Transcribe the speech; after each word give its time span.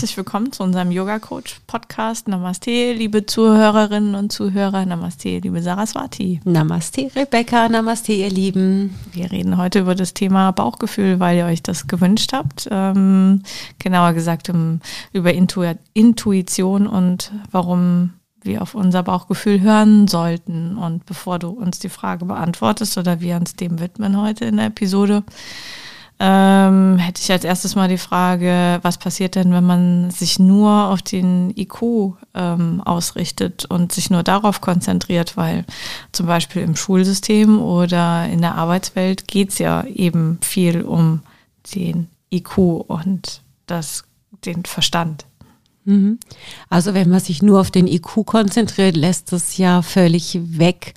Herzlich 0.00 0.16
willkommen 0.16 0.50
zu 0.50 0.62
unserem 0.62 0.90
Yoga 0.90 1.18
Coach 1.18 1.60
Podcast. 1.66 2.26
Namaste, 2.26 2.94
liebe 2.94 3.26
Zuhörerinnen 3.26 4.14
und 4.14 4.32
Zuhörer. 4.32 4.86
Namaste, 4.86 5.40
liebe 5.40 5.60
Saraswati. 5.60 6.40
Namaste, 6.44 7.10
Rebecca. 7.14 7.68
Namaste, 7.68 8.14
ihr 8.14 8.30
Lieben. 8.30 8.98
Wir 9.12 9.30
reden 9.30 9.58
heute 9.58 9.80
über 9.80 9.94
das 9.94 10.14
Thema 10.14 10.52
Bauchgefühl, 10.52 11.20
weil 11.20 11.36
ihr 11.36 11.44
euch 11.44 11.62
das 11.62 11.86
gewünscht 11.86 12.32
habt. 12.32 12.66
Ähm, 12.70 13.42
genauer 13.78 14.14
gesagt 14.14 14.48
um, 14.48 14.80
über 15.12 15.34
Intu 15.34 15.66
Intuition 15.92 16.86
und 16.86 17.30
warum 17.50 18.14
wir 18.40 18.62
auf 18.62 18.74
unser 18.74 19.02
Bauchgefühl 19.02 19.60
hören 19.60 20.08
sollten. 20.08 20.78
Und 20.78 21.04
bevor 21.04 21.38
du 21.38 21.50
uns 21.50 21.78
die 21.78 21.90
Frage 21.90 22.24
beantwortest 22.24 22.96
oder 22.96 23.20
wir 23.20 23.36
uns 23.36 23.54
dem 23.54 23.80
widmen 23.80 24.18
heute 24.18 24.46
in 24.46 24.56
der 24.56 24.68
Episode, 24.68 25.24
ähm, 26.22 26.98
hätte 26.98 27.22
ich 27.22 27.32
als 27.32 27.44
erstes 27.44 27.74
mal 27.74 27.88
die 27.88 27.96
Frage, 27.96 28.78
was 28.82 28.98
passiert 28.98 29.36
denn, 29.36 29.52
wenn 29.52 29.64
man 29.64 30.10
sich 30.10 30.38
nur 30.38 30.88
auf 30.88 31.00
den 31.00 31.50
IQ 31.56 32.12
ähm, 32.34 32.82
ausrichtet 32.84 33.64
und 33.64 33.92
sich 33.92 34.10
nur 34.10 34.22
darauf 34.22 34.60
konzentriert, 34.60 35.38
weil 35.38 35.64
zum 36.12 36.26
Beispiel 36.26 36.60
im 36.60 36.76
Schulsystem 36.76 37.58
oder 37.58 38.28
in 38.28 38.42
der 38.42 38.56
Arbeitswelt 38.56 39.28
geht 39.28 39.48
es 39.48 39.58
ja 39.58 39.82
eben 39.84 40.38
viel 40.42 40.82
um 40.82 41.22
den 41.74 42.08
IQ 42.30 42.58
und 42.58 43.40
das, 43.66 44.04
den 44.44 44.66
Verstand. 44.66 45.24
Mhm. 45.86 46.18
Also 46.68 46.92
wenn 46.92 47.08
man 47.08 47.20
sich 47.20 47.40
nur 47.40 47.60
auf 47.60 47.70
den 47.70 47.86
IQ 47.86 48.26
konzentriert, 48.26 48.94
lässt 48.94 49.32
das 49.32 49.56
ja 49.56 49.80
völlig 49.80 50.38
weg 50.42 50.92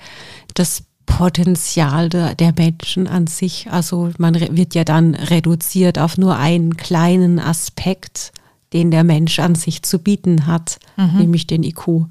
das 0.54 0.84
Potenzial 1.06 2.08
der, 2.08 2.34
der 2.34 2.52
Menschen 2.56 3.06
an 3.06 3.26
sich. 3.26 3.68
Also 3.70 4.10
man 4.18 4.34
wird 4.34 4.74
ja 4.74 4.84
dann 4.84 5.14
reduziert 5.14 5.98
auf 5.98 6.18
nur 6.18 6.36
einen 6.36 6.76
kleinen 6.76 7.38
Aspekt, 7.38 8.32
den 8.74 8.90
der 8.90 9.04
Mensch 9.04 9.38
an 9.38 9.54
sich 9.54 9.82
zu 9.82 10.00
bieten 10.00 10.46
hat, 10.46 10.78
mhm. 10.96 11.18
nämlich 11.18 11.46
den 11.46 11.62
IQ. 11.62 12.06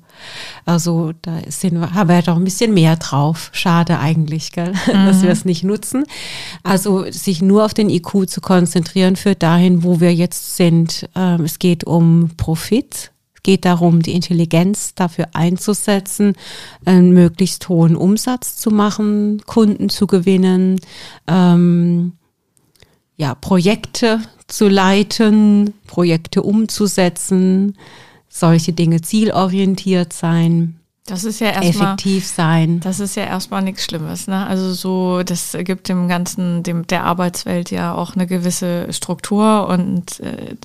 Also 0.66 1.11
da 1.22 1.39
sind 1.50 1.80
wir, 1.80 1.94
haben 1.94 2.08
wir 2.08 2.22
doch 2.22 2.38
ein 2.38 2.44
bisschen 2.45 2.73
mehr 2.73 2.95
drauf. 2.95 3.50
Schade 3.52 4.00
eigentlich, 4.00 4.53
gell? 4.53 4.72
Mhm. 4.72 4.91
dass 5.05 5.22
wir 5.22 5.30
es 5.30 5.44
nicht 5.44 5.66
nutzen. 5.66 6.05
Also 6.63 7.11
sich 7.11 7.41
nur 7.41 7.66
auf 7.66 7.73
den 7.73 7.89
IQ 7.89 8.30
zu 8.30 8.39
konzentrieren, 8.39 9.17
führt 9.17 9.44
dahin, 9.44 9.83
wo 9.83 10.00
wir 10.00 10.16
jetzt 10.16 10.55
sind. 10.55 11.09
Ähm, 11.16 11.44
es 11.44 11.59
geht 11.59 11.83
um 11.83 12.31
Profit, 12.38 13.11
geht 13.44 13.66
darum, 13.66 14.02
die 14.02 14.13
Intelligenz 14.13 14.95
dafür 14.95 15.27
einzusetzen, 15.33 16.35
einen 16.85 17.13
möglichst 17.13 17.68
hohen 17.69 17.95
Umsatz 17.95 18.56
zu 18.56 18.72
machen, 18.72 19.41
Kunden 19.45 19.90
zu 19.90 20.07
gewinnen, 20.07 20.79
ähm, 21.28 22.13
ja, 23.16 23.35
Projekte 23.35 24.22
zu 24.47 24.68
leiten, 24.68 25.73
Projekte 25.88 26.41
umzusetzen, 26.41 27.78
solche 28.28 28.73
Dinge 28.73 29.01
zielorientiert 29.01 30.13
sein. 30.13 30.79
Das 31.06 31.25
ist 31.25 31.41
ja 31.41 31.47
erstmal 31.47 31.94
effektiv 31.94 32.25
sein. 32.25 32.79
Das 32.79 33.01
ist 33.01 33.16
ja 33.16 33.25
erstmal 33.25 33.62
nichts 33.62 33.84
Schlimmes, 33.84 34.28
ne? 34.28 34.47
Also 34.47 34.73
so, 34.73 35.22
das 35.23 35.56
gibt 35.59 35.89
dem 35.89 36.07
ganzen, 36.07 36.63
dem 36.63 36.88
der 36.88 37.03
Arbeitswelt 37.03 37.72
ja 37.72 37.94
auch 37.94 38.16
eine 38.16 38.25
gewisse 38.25 38.91
Struktur 38.94 39.68
und 39.68 40.22
äh, 40.22 40.56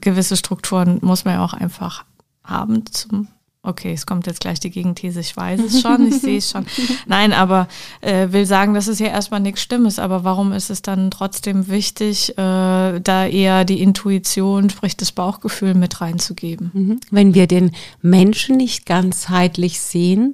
gewisse 0.00 0.36
Strukturen 0.36 0.98
muss 1.02 1.24
man 1.24 1.34
ja 1.34 1.44
auch 1.44 1.54
einfach 1.54 2.04
haben 2.50 2.84
zum 2.86 3.28
Okay, 3.62 3.92
es 3.92 4.06
kommt 4.06 4.26
jetzt 4.26 4.40
gleich 4.40 4.58
die 4.58 4.70
Gegenthese, 4.70 5.20
ich 5.20 5.36
weiß 5.36 5.60
es 5.60 5.82
schon, 5.82 6.08
ich 6.08 6.14
sehe 6.22 6.38
es 6.38 6.50
schon. 6.50 6.64
Nein, 7.06 7.34
aber 7.34 7.68
äh, 8.00 8.28
will 8.30 8.46
sagen, 8.46 8.72
das 8.72 8.88
ist 8.88 9.00
ja 9.00 9.08
erstmal 9.08 9.40
nichts 9.40 9.60
Stimmes, 9.60 9.98
aber 9.98 10.24
warum 10.24 10.52
ist 10.52 10.70
es 10.70 10.80
dann 10.80 11.10
trotzdem 11.10 11.68
wichtig, 11.68 12.30
äh, 12.38 13.00
da 13.00 13.26
eher 13.26 13.66
die 13.66 13.82
Intuition, 13.82 14.70
sprich 14.70 14.96
das 14.96 15.12
Bauchgefühl 15.12 15.74
mit 15.74 16.00
reinzugeben? 16.00 16.70
Mhm. 16.72 17.00
Wenn 17.10 17.34
wir 17.34 17.46
den 17.46 17.72
Menschen 18.00 18.56
nicht 18.56 18.86
ganzheitlich 18.86 19.78
sehen 19.82 20.32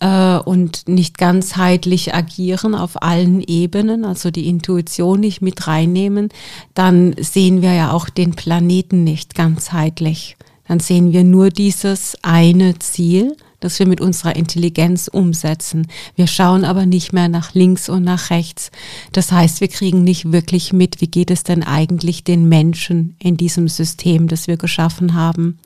äh, 0.00 0.38
und 0.38 0.88
nicht 0.88 1.16
ganzheitlich 1.16 2.12
agieren 2.12 2.74
auf 2.74 3.04
allen 3.04 3.40
Ebenen, 3.40 4.04
also 4.04 4.32
die 4.32 4.48
Intuition 4.48 5.20
nicht 5.20 5.42
mit 5.42 5.68
reinnehmen, 5.68 6.30
dann 6.74 7.14
sehen 7.20 7.62
wir 7.62 7.72
ja 7.72 7.92
auch 7.92 8.08
den 8.08 8.32
Planeten 8.32 9.04
nicht 9.04 9.36
ganzheitlich 9.36 10.36
dann 10.66 10.80
sehen 10.80 11.12
wir 11.12 11.24
nur 11.24 11.50
dieses 11.50 12.16
eine 12.22 12.78
Ziel, 12.78 13.36
das 13.60 13.78
wir 13.78 13.86
mit 13.86 14.00
unserer 14.00 14.36
Intelligenz 14.36 15.08
umsetzen. 15.08 15.86
Wir 16.16 16.26
schauen 16.26 16.64
aber 16.64 16.84
nicht 16.84 17.12
mehr 17.12 17.28
nach 17.28 17.54
links 17.54 17.88
und 17.88 18.04
nach 18.04 18.30
rechts. 18.30 18.70
Das 19.12 19.32
heißt, 19.32 19.60
wir 19.60 19.68
kriegen 19.68 20.04
nicht 20.04 20.32
wirklich 20.32 20.72
mit, 20.72 21.00
wie 21.00 21.06
geht 21.06 21.30
es 21.30 21.44
denn 21.44 21.62
eigentlich 21.62 22.24
den 22.24 22.48
Menschen 22.48 23.16
in 23.18 23.38
diesem 23.38 23.68
System, 23.68 24.28
das 24.28 24.48
wir 24.48 24.58
geschaffen 24.58 25.14
haben? 25.14 25.58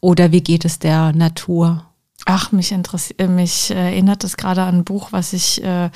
Oder 0.00 0.32
wie 0.32 0.40
geht 0.40 0.64
es 0.64 0.80
der 0.80 1.12
Natur? 1.12 1.84
Ach, 2.24 2.50
mich 2.50 2.72
interessiert, 2.72 3.20
äh, 3.20 3.28
mich 3.28 3.70
erinnert 3.70 4.24
das 4.24 4.36
gerade 4.36 4.62
an 4.62 4.78
ein 4.78 4.84
Buch, 4.84 5.12
was 5.12 5.32
ich 5.32 5.62
äh, 5.62 5.90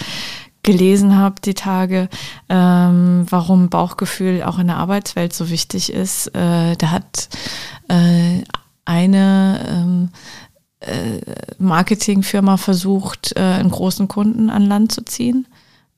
gelesen 0.63 1.17
habe 1.17 1.41
die 1.45 1.55
Tage, 1.55 2.09
ähm, 2.49 3.27
warum 3.29 3.69
Bauchgefühl 3.69 4.43
auch 4.43 4.59
in 4.59 4.69
der 4.69 4.77
Arbeitswelt 4.77 5.33
so 5.33 5.51
wichtig 5.51 5.93
ist. 5.93 6.29
Äh, 6.29 6.77
da 6.77 6.91
hat 6.91 7.29
äh, 7.89 8.43
eine 8.85 9.67
ähm, 9.69 10.09
äh, 10.81 11.21
Marketingfirma 11.59 12.57
versucht, 12.57 13.37
äh, 13.37 13.41
einen 13.41 13.71
großen 13.71 14.09
Kunden 14.09 14.51
an 14.51 14.67
Land 14.67 14.93
zu 14.93 15.05
ziehen 15.05 15.47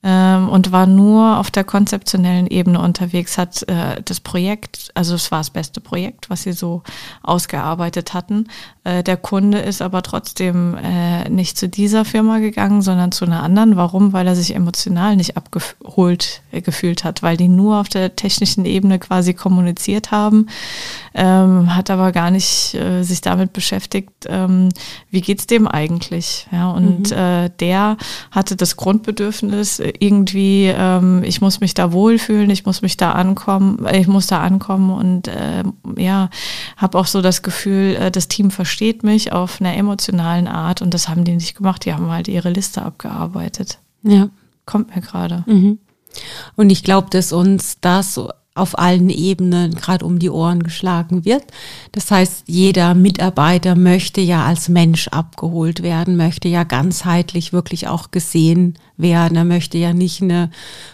ähm, 0.07 0.49
und 0.49 0.71
war 0.71 0.85
nur 0.85 1.39
auf 1.39 1.49
der 1.49 1.63
konzeptionellen 1.63 2.45
Ebene 2.45 2.79
unterwegs, 2.79 3.39
hat 3.39 3.67
äh, 3.67 4.03
das 4.05 4.19
Projekt, 4.19 4.91
also 4.93 5.15
es 5.15 5.31
war 5.31 5.39
das 5.39 5.49
beste 5.49 5.81
Projekt, 5.81 6.29
was 6.29 6.43
sie 6.43 6.53
so 6.53 6.83
ausgearbeitet 7.23 8.13
hatten. 8.13 8.47
Äh, 8.83 9.01
der 9.01 9.17
Kunde 9.17 9.57
ist 9.57 9.81
aber 9.81 10.03
trotzdem 10.03 10.77
äh, 10.77 11.27
nicht 11.29 11.57
zu 11.57 11.67
dieser 11.67 12.05
Firma 12.05 12.37
gegangen, 12.37 12.83
sondern 12.83 13.11
zu 13.11 13.25
einer 13.25 13.41
anderen. 13.41 13.77
Warum? 13.77 14.13
Weil 14.13 14.27
er 14.27 14.35
sich 14.35 14.53
emotional 14.53 15.15
nicht 15.15 15.37
abgeholt 15.37 16.43
äh, 16.51 16.61
gefühlt 16.61 17.03
hat, 17.03 17.23
weil 17.23 17.35
die 17.35 17.47
nur 17.47 17.79
auf 17.79 17.89
der 17.89 18.15
technischen 18.15 18.65
Ebene 18.65 18.99
quasi 18.99 19.33
kommuniziert 19.33 20.11
haben, 20.11 20.47
ähm, 21.15 21.73
hat 21.73 21.89
aber 21.89 22.11
gar 22.11 22.29
nicht 22.29 22.73
äh, 22.75 23.01
sich 23.01 23.21
damit 23.21 23.53
beschäftigt, 23.53 24.11
ähm, 24.27 24.69
wie 25.09 25.21
geht's 25.21 25.47
dem 25.47 25.65
eigentlich. 25.65 26.45
Ja, 26.51 26.71
und 26.71 27.11
mhm. 27.11 27.17
äh, 27.17 27.49
der 27.61 27.97
hatte 28.31 28.57
das 28.57 28.75
Grundbedürfnis, 28.75 29.79
irgendwie, 29.79 30.65
ähm, 30.65 31.23
ich 31.23 31.39
muss 31.39 31.61
mich 31.61 31.73
da 31.73 31.93
wohlfühlen, 31.93 32.49
ich 32.49 32.65
muss 32.65 32.81
mich 32.81 32.97
da 32.97 33.13
ankommen, 33.13 33.87
ich 33.93 34.07
muss 34.07 34.27
da 34.27 34.41
ankommen 34.41 34.91
und 34.91 35.29
äh, 35.29 35.63
ja, 35.97 36.29
habe 36.75 36.99
auch 36.99 37.07
so 37.07 37.21
das 37.21 37.41
Gefühl, 37.41 37.95
äh, 37.95 38.11
das 38.11 38.27
Team 38.27 38.51
versteht 38.51 39.03
mich 39.03 39.31
auf 39.31 39.61
einer 39.61 39.75
emotionalen 39.75 40.49
Art 40.49 40.81
und 40.81 40.93
das 40.93 41.07
haben 41.07 41.23
die 41.23 41.35
nicht 41.35 41.55
gemacht, 41.55 41.85
die 41.85 41.93
haben 41.93 42.11
halt 42.11 42.27
ihre 42.27 42.49
Liste 42.49 42.81
abgearbeitet. 42.81 43.79
Ja. 44.03 44.27
Kommt 44.65 44.93
mir 44.93 45.01
gerade. 45.01 45.45
Mhm. 45.47 45.79
Und 46.55 46.71
ich 46.71 46.83
glaube, 46.83 47.09
dass 47.09 47.31
uns 47.31 47.77
das 47.79 48.13
so 48.13 48.31
auf 48.55 48.79
allen 48.79 49.09
Ebenen 49.09 49.75
gerade 49.75 50.05
um 50.05 50.17
die 50.17 50.29
Ohren 50.29 50.63
geschlagen 50.63 51.25
wird. 51.25 51.43
Das 51.91 52.09
heißt, 52.09 52.45
jeder 52.47 52.93
Mitarbeiter 52.93 53.75
möchte 53.75 54.21
ja 54.21 54.45
als 54.45 54.69
Mensch 54.69 55.09
abgeholt 55.09 55.83
werden, 55.83 56.15
möchte 56.15 56.47
ja 56.47 56.63
ganzheitlich 56.63 57.51
wirklich 57.51 57.89
auch 57.89 58.11
gesehen 58.11 58.75
werden. 58.95 59.35
Er 59.35 59.43
möchte 59.43 59.77
ja 59.77 59.93
nicht 59.93 60.21
eine 60.21 60.49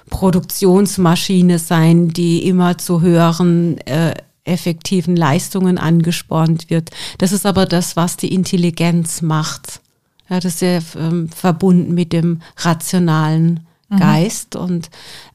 Produktionsmaschine 0.10 1.60
sein, 1.60 2.10
die 2.10 2.48
immer 2.48 2.80
zu 2.80 3.02
höheren 3.02 3.78
äh, 3.86 4.16
effektiven 4.44 5.16
Leistungen 5.16 5.78
angespornt 5.78 6.72
wird. 6.72 6.90
Das 7.20 7.32
ist 7.32 7.46
aber 7.46 7.68
das, 7.68 7.96
was 7.96 8.18
die 8.18 8.34
Intelligenz 8.34 9.22
macht. 9.22 9.82
Ja, 10.30 10.40
das 10.40 10.56
ist 10.56 10.62
ja 10.62 10.80
ähm, 11.00 11.30
verbunden 11.30 11.94
mit 11.94 12.12
dem 12.12 12.42
rationalen. 12.58 13.60
Geist 14.00 14.56
und 14.56 14.90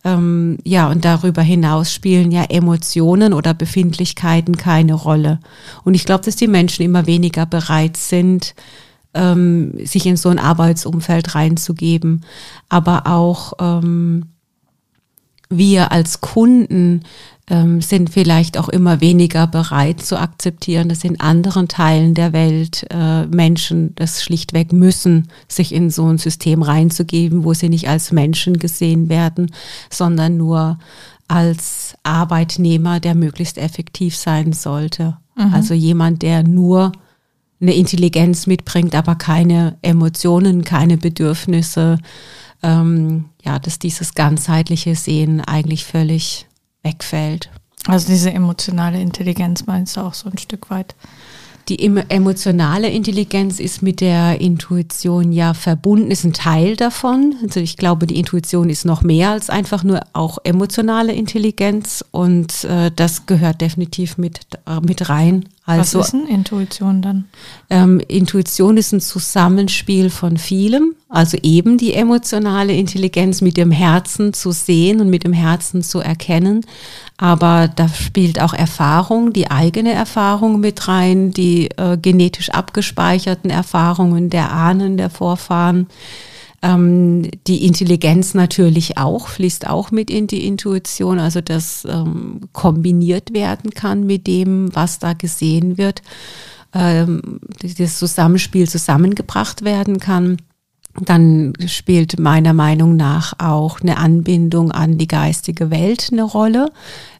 ähm, 0.04 0.58
ja, 0.64 0.88
und 0.90 1.04
darüber 1.04 1.42
hinaus 1.42 1.92
spielen 1.92 2.30
ja 2.30 2.44
Emotionen 2.44 3.32
oder 3.32 3.54
Befindlichkeiten 3.54 4.56
keine 4.56 4.94
Rolle. 4.94 5.40
Und 5.84 5.94
ich 5.94 6.04
glaube, 6.04 6.24
dass 6.24 6.36
die 6.36 6.48
Menschen 6.48 6.82
immer 6.82 7.06
weniger 7.06 7.46
bereit 7.46 7.96
sind, 7.96 8.54
ähm, 9.14 9.72
sich 9.84 10.06
in 10.06 10.16
so 10.16 10.28
ein 10.28 10.38
Arbeitsumfeld 10.38 11.34
reinzugeben. 11.34 12.24
Aber 12.68 13.06
auch 13.06 13.54
ähm, 13.58 14.26
wir 15.48 15.93
als 15.93 16.20
Kunden 16.20 17.02
ähm, 17.48 17.81
sind 17.81 18.10
vielleicht 18.10 18.58
auch 18.58 18.69
immer 18.69 19.00
weniger 19.00 19.46
bereit 19.46 20.00
zu 20.00 20.19
akzeptieren, 20.19 20.88
dass 20.88 21.04
in 21.04 21.20
anderen 21.20 21.69
Teilen 21.69 22.14
der 22.14 22.32
Welt 22.32 22.87
äh, 22.90 23.26
Menschen 23.26 23.94
das 23.94 24.22
schlichtweg 24.22 24.72
müssen, 24.72 25.28
sich 25.46 25.72
in 25.72 25.90
so 25.90 26.06
ein 26.06 26.19
System 26.19 26.62
reinzugeben, 26.62 27.44
wo 27.44 27.54
sie 27.54 27.69
nicht 27.69 27.88
als 27.88 28.10
Menschen 28.10 28.58
gesehen 28.58 29.08
werden, 29.08 29.52
sondern 29.90 30.37
nur 30.37 30.78
als 31.28 31.94
Arbeitnehmer, 32.02 33.00
der 33.00 33.14
möglichst 33.14 33.58
effektiv 33.58 34.16
sein 34.16 34.52
sollte. 34.52 35.16
Mhm. 35.37 35.54
Also 35.54 35.75
jemand, 35.75 36.22
der 36.22 36.42
nur 36.42 36.92
eine 37.60 37.75
Intelligenz 37.75 38.46
mitbringt, 38.46 38.94
aber 38.94 39.14
keine 39.14 39.78
Emotionen, 39.82 40.64
keine 40.64 40.99
Bedürfnisse. 40.99 41.99
Ähm, 42.62 43.26
ja, 43.44 43.58
dass 43.58 43.78
dieses 43.78 44.14
ganzheitliche 44.14 44.94
Sehen 44.94 45.40
eigentlich 45.40 45.84
völlig 45.84 46.46
wegfällt. 46.82 47.50
Also 47.86 48.08
diese 48.08 48.32
emotionale 48.32 49.00
Intelligenz 49.00 49.66
meinst 49.66 49.96
du 49.96 50.00
auch 50.00 50.14
so 50.14 50.28
ein 50.28 50.38
Stück 50.38 50.70
weit? 50.70 50.94
Die 51.68 51.80
emotionale 51.82 52.88
Intelligenz 52.90 53.58
ist 53.58 53.82
mit 53.82 54.00
der 54.00 54.40
Intuition 54.40 55.32
ja 55.32 55.52
verbunden, 55.52 56.12
ist 56.12 56.22
ein 56.22 56.32
Teil 56.32 56.76
davon. 56.76 57.34
Also 57.42 57.58
ich 57.58 57.76
glaube, 57.76 58.06
die 58.06 58.20
Intuition 58.20 58.70
ist 58.70 58.84
noch 58.84 59.02
mehr 59.02 59.30
als 59.30 59.50
einfach 59.50 59.82
nur 59.82 60.00
auch 60.12 60.38
emotionale 60.44 61.12
Intelligenz 61.12 62.04
und 62.12 62.62
äh, 62.64 62.92
das 62.94 63.26
gehört 63.26 63.60
definitiv 63.60 64.16
mit, 64.16 64.42
äh, 64.66 64.80
mit 64.80 65.08
rein. 65.08 65.48
Also, 65.68 65.98
Was 65.98 66.06
ist 66.06 66.12
denn 66.12 66.28
Intuition 66.28 67.02
dann? 67.02 67.24
Ähm, 67.70 68.00
Intuition 68.06 68.76
ist 68.76 68.92
ein 68.92 69.00
Zusammenspiel 69.00 70.10
von 70.10 70.36
vielem. 70.36 70.94
Also 71.08 71.36
eben 71.42 71.76
die 71.76 71.94
emotionale 71.94 72.72
Intelligenz 72.72 73.40
mit 73.40 73.56
dem 73.56 73.72
Herzen 73.72 74.32
zu 74.32 74.52
sehen 74.52 75.00
und 75.00 75.10
mit 75.10 75.24
dem 75.24 75.32
Herzen 75.32 75.82
zu 75.82 75.98
erkennen. 75.98 76.64
Aber 77.16 77.66
da 77.66 77.88
spielt 77.88 78.40
auch 78.40 78.54
Erfahrung, 78.54 79.32
die 79.32 79.50
eigene 79.50 79.92
Erfahrung 79.92 80.60
mit 80.60 80.86
rein, 80.86 81.32
die 81.32 81.68
äh, 81.76 81.96
genetisch 82.00 82.50
abgespeicherten 82.50 83.50
Erfahrungen 83.50 84.30
der 84.30 84.52
Ahnen, 84.52 84.96
der 84.96 85.10
Vorfahren. 85.10 85.88
Ähm, 86.62 87.30
die 87.46 87.66
Intelligenz 87.66 88.34
natürlich 88.34 88.98
auch, 88.98 89.28
fließt 89.28 89.66
auch 89.66 89.90
mit 89.90 90.10
in 90.10 90.26
die 90.26 90.46
Intuition, 90.46 91.18
also 91.18 91.40
das 91.40 91.86
ähm, 91.88 92.40
kombiniert 92.52 93.34
werden 93.34 93.70
kann 93.70 94.06
mit 94.06 94.26
dem, 94.26 94.74
was 94.74 94.98
da 94.98 95.12
gesehen 95.12 95.76
wird, 95.76 96.02
ähm, 96.72 97.40
das 97.78 97.98
Zusammenspiel 97.98 98.68
zusammengebracht 98.68 99.64
werden 99.64 100.00
kann 100.00 100.38
dann 101.04 101.52
spielt 101.66 102.18
meiner 102.18 102.54
Meinung 102.54 102.96
nach 102.96 103.34
auch 103.38 103.80
eine 103.80 103.98
Anbindung 103.98 104.72
an 104.72 104.98
die 104.98 105.08
geistige 105.08 105.70
Welt 105.70 106.08
eine 106.12 106.22
Rolle, 106.22 106.70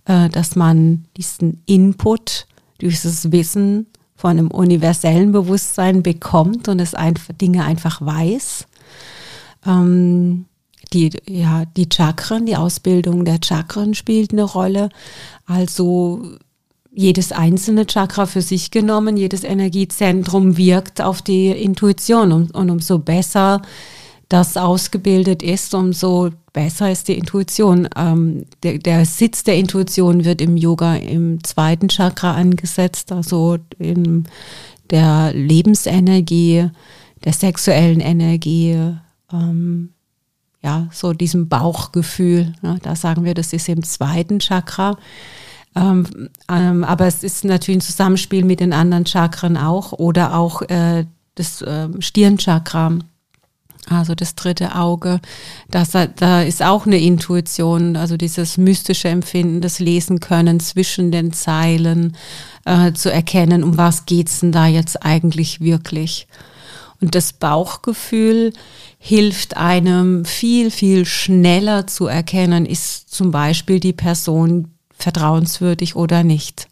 äh, 0.06 0.28
dass 0.28 0.56
man 0.56 1.04
diesen 1.16 1.62
Input, 1.66 2.46
dieses 2.80 3.32
Wissen 3.32 3.86
von 4.14 4.30
einem 4.30 4.50
universellen 4.50 5.32
Bewusstsein 5.32 6.02
bekommt 6.02 6.68
und 6.68 6.80
es 6.80 6.94
einfach, 6.94 7.34
Dinge 7.34 7.64
einfach 7.64 8.00
weiß. 8.00 8.66
Ähm, 9.64 10.47
die, 10.93 11.11
ja, 11.29 11.64
die 11.76 11.88
Chakren, 11.93 12.47
die 12.47 12.56
Ausbildung 12.56 13.25
der 13.25 13.38
Chakren 13.44 13.94
spielt 13.94 14.32
eine 14.32 14.44
Rolle. 14.44 14.88
Also 15.47 16.23
jedes 16.93 17.32
einzelne 17.32 17.87
Chakra 17.87 18.26
für 18.26 18.41
sich 18.41 18.70
genommen, 18.70 19.17
jedes 19.17 19.44
Energiezentrum 19.44 20.56
wirkt 20.56 21.03
auf 21.03 21.20
die 21.23 21.49
Intuition 21.49 22.32
und, 22.32 22.55
und 22.55 22.70
umso 22.70 22.99
besser 22.99 23.62
das 24.29 24.56
ausgebildet 24.56 25.43
ist, 25.43 25.75
umso 25.75 26.31
besser 26.53 26.91
ist 26.91 27.08
die 27.08 27.19
Intuition. 27.19 27.88
Ähm, 27.97 28.47
der, 28.62 28.79
der, 28.79 29.05
Sitz 29.05 29.44
der 29.44 29.56
Intuition 29.56 30.25
wird 30.25 30.41
im 30.41 30.56
Yoga 30.56 30.97
im 30.97 31.44
zweiten 31.44 31.88
Chakra 31.88 32.32
angesetzt, 32.32 33.12
also 33.12 33.58
in 33.79 34.25
der 34.91 35.32
Lebensenergie, 35.35 36.70
der 37.25 37.32
sexuellen 37.32 38.00
Energie, 38.00 38.97
ähm, 39.32 39.90
ja, 40.62 40.88
so 40.90 41.12
diesem 41.12 41.49
Bauchgefühl. 41.49 42.52
Ne, 42.62 42.78
da 42.82 42.96
sagen 42.96 43.25
wir, 43.25 43.34
das 43.34 43.52
ist 43.52 43.69
im 43.69 43.82
zweiten 43.84 44.40
Chakra. 44.40 44.96
Ähm, 45.76 46.06
ähm, 46.50 46.84
aber 46.84 47.06
es 47.06 47.23
ist 47.23 47.44
natürlich 47.44 47.78
ein 47.78 47.82
Zusammenspiel 47.82 48.44
mit 48.44 48.61
den 48.61 48.73
anderen 48.73 49.06
Chakren 49.06 49.56
auch 49.56 49.93
oder 49.93 50.34
auch 50.37 50.62
äh, 50.62 51.05
das 51.34 51.61
äh, 51.61 51.88
Stirnchakra, 52.00 52.99
also 53.88 54.14
das 54.14 54.34
dritte 54.34 54.75
Auge. 54.75 55.20
Das, 55.70 55.90
da 55.90 56.43
ist 56.43 56.62
auch 56.62 56.87
eine 56.87 56.99
Intuition, 56.99 57.96
also 57.96 58.17
dieses 58.17 58.56
mystische 58.56 59.08
Empfinden, 59.08 59.61
das 59.61 59.79
Lesen 59.79 60.19
können 60.19 60.61
zwischen 60.61 61.12
den 61.12 61.32
Zeilen, 61.32 62.17
äh, 62.64 62.93
zu 62.93 63.12
erkennen, 63.12 63.62
um 63.62 63.76
was 63.76 64.06
geht's 64.06 64.40
denn 64.40 64.52
da 64.52 64.67
jetzt 64.67 65.05
eigentlich 65.05 65.61
wirklich. 65.61 66.26
Und 67.00 67.14
das 67.14 67.32
Bauchgefühl 67.32 68.52
hilft 68.98 69.56
einem 69.56 70.25
viel, 70.25 70.70
viel 70.70 71.04
schneller 71.04 71.87
zu 71.87 72.06
erkennen, 72.06 72.66
ist 72.66 73.10
zum 73.12 73.31
Beispiel 73.31 73.81
die 73.81 73.93
Person 73.93 74.72
vertrauenswürdig 74.96 75.94
oder 75.94 76.25
nicht. 76.25 76.69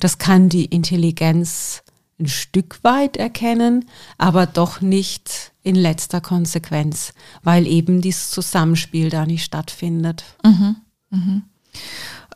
Das 0.00 0.18
kann 0.18 0.48
die 0.48 0.66
Intelligenz 0.66 1.82
ein 2.20 2.28
Stück 2.28 2.78
weit 2.82 3.16
erkennen, 3.16 3.86
aber 4.18 4.46
doch 4.46 4.80
nicht 4.80 5.52
in 5.62 5.74
letzter 5.74 6.20
Konsequenz, 6.20 7.14
weil 7.42 7.66
eben 7.66 8.00
dieses 8.00 8.30
Zusammenspiel 8.30 9.08
da 9.08 9.26
nicht 9.26 9.44
stattfindet. 9.44 10.24
Mhm. 10.44 10.76
Mhm. 11.10 11.42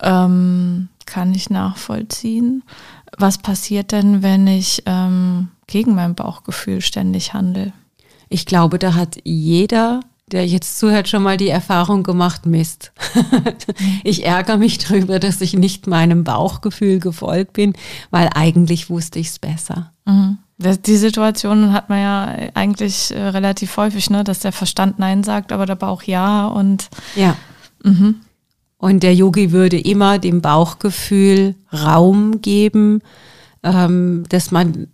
Ähm, 0.00 0.88
kann 1.06 1.34
ich 1.34 1.50
nachvollziehen. 1.50 2.62
Was 3.16 3.38
passiert 3.38 3.92
denn, 3.92 4.22
wenn 4.22 4.46
ich 4.46 4.82
ähm, 4.86 5.48
gegen 5.66 5.94
mein 5.94 6.14
Bauchgefühl 6.14 6.80
ständig 6.80 7.34
handle? 7.34 7.72
Ich 8.28 8.46
glaube, 8.46 8.78
da 8.78 8.94
hat 8.94 9.18
jeder 9.24 10.00
der 10.32 10.46
jetzt 10.46 10.78
zuhört, 10.78 11.08
schon 11.08 11.22
mal 11.22 11.36
die 11.36 11.48
Erfahrung 11.48 12.02
gemacht, 12.02 12.46
Mist. 12.46 12.92
ich 14.04 14.24
ärgere 14.24 14.56
mich 14.56 14.78
darüber, 14.78 15.18
dass 15.18 15.40
ich 15.40 15.54
nicht 15.54 15.86
meinem 15.86 16.24
Bauchgefühl 16.24 17.00
gefolgt 17.00 17.54
bin, 17.54 17.72
weil 18.10 18.28
eigentlich 18.34 18.90
wusste 18.90 19.18
ich 19.18 19.28
es 19.28 19.38
besser. 19.38 19.92
Mhm. 20.04 20.38
Die 20.58 20.96
Situation 20.96 21.72
hat 21.72 21.88
man 21.88 22.00
ja 22.00 22.36
eigentlich 22.54 23.14
äh, 23.14 23.28
relativ 23.28 23.76
häufig, 23.76 24.10
ne? 24.10 24.24
dass 24.24 24.40
der 24.40 24.52
Verstand 24.52 24.98
Nein 24.98 25.22
sagt, 25.22 25.52
aber 25.52 25.66
der 25.66 25.76
Bauch 25.76 26.02
Ja 26.02 26.48
und 26.48 26.88
ja. 27.14 27.36
Mhm. 27.84 28.16
Und 28.78 29.02
der 29.02 29.14
Yogi 29.14 29.50
würde 29.50 29.78
immer 29.78 30.18
dem 30.18 30.40
Bauchgefühl 30.40 31.56
Raum 31.72 32.40
geben, 32.40 33.02
ähm, 33.64 34.24
dass, 34.28 34.52
man, 34.52 34.86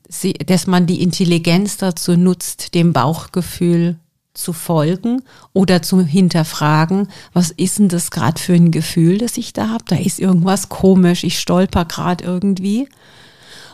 dass 0.47 0.67
man 0.67 0.87
die 0.87 1.03
Intelligenz 1.03 1.77
dazu 1.77 2.17
nutzt, 2.17 2.75
dem 2.75 2.93
Bauchgefühl 2.95 3.97
zu 4.33 4.53
folgen 4.53 5.23
oder 5.53 5.83
zu 5.83 6.01
hinterfragen, 6.01 7.09
was 7.33 7.51
ist 7.51 7.79
denn 7.79 7.89
das 7.89 8.11
gerade 8.11 8.41
für 8.41 8.55
ein 8.55 8.73
Gefühl, 8.73 9.19
das 9.19 9.37
ich 9.37 9.53
da 9.53 9.69
habe? 9.69 9.85
Da 9.87 9.97
ist 9.97 10.19
irgendwas 10.19 10.69
komisch, 10.69 11.23
ich 11.23 11.39
stolper 11.39 11.85
gerade 11.85 12.25
irgendwie. 12.25 12.89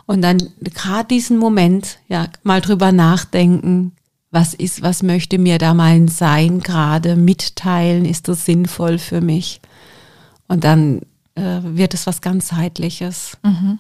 Und 0.07 0.23
dann 0.23 0.38
gerade 0.61 1.09
diesen 1.09 1.38
Moment, 1.38 1.99
ja, 2.09 2.26
mal 2.43 2.61
drüber 2.61 2.93
nachdenken, 2.93 3.93
was 4.33 4.55
ist, 4.55 4.83
was 4.83 5.02
möchte 5.02 5.38
mir 5.38 5.59
da 5.59 5.73
mein 5.73 6.09
Sein 6.09 6.61
gerade 6.61 7.17
mitteilen? 7.17 8.05
Ist 8.05 8.29
das 8.29 8.45
sinnvoll 8.45 8.99
für 8.99 9.21
mich? 9.21 9.61
Und 10.50 10.64
dann 10.64 11.02
äh, 11.37 11.61
wird 11.62 11.95
es 11.95 12.09
was 12.09 12.21
ganzheitliches. 12.21 13.38
Mhm. 13.45 13.78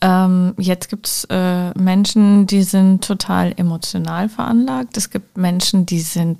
Ähm, 0.00 0.54
jetzt 0.56 0.88
gibt 0.88 1.08
es 1.08 1.24
äh, 1.30 1.76
Menschen, 1.76 2.46
die 2.46 2.62
sind 2.62 3.02
total 3.02 3.52
emotional 3.56 4.28
veranlagt. 4.28 4.96
Es 4.96 5.10
gibt 5.10 5.36
Menschen, 5.36 5.84
die 5.84 5.98
sind 5.98 6.38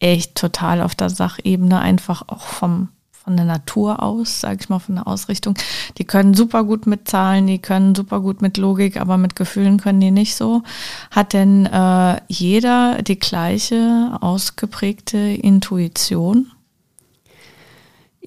echt 0.00 0.34
total 0.34 0.82
auf 0.82 0.96
der 0.96 1.08
Sachebene, 1.08 1.78
einfach 1.78 2.22
auch 2.26 2.42
vom, 2.42 2.88
von 3.12 3.36
der 3.36 3.46
Natur 3.46 4.02
aus, 4.02 4.40
sage 4.40 4.58
ich 4.60 4.68
mal, 4.68 4.80
von 4.80 4.96
der 4.96 5.06
Ausrichtung. 5.06 5.54
Die 5.98 6.04
können 6.04 6.34
super 6.34 6.64
gut 6.64 6.88
mit 6.88 7.06
Zahlen, 7.06 7.46
die 7.46 7.60
können 7.60 7.94
super 7.94 8.18
gut 8.18 8.42
mit 8.42 8.56
Logik, 8.56 9.00
aber 9.00 9.18
mit 9.18 9.36
Gefühlen 9.36 9.78
können 9.78 10.00
die 10.00 10.10
nicht 10.10 10.34
so. 10.34 10.64
Hat 11.12 11.32
denn 11.32 11.66
äh, 11.66 12.20
jeder 12.26 13.02
die 13.02 13.20
gleiche 13.20 14.18
ausgeprägte 14.20 15.16
Intuition? 15.16 16.50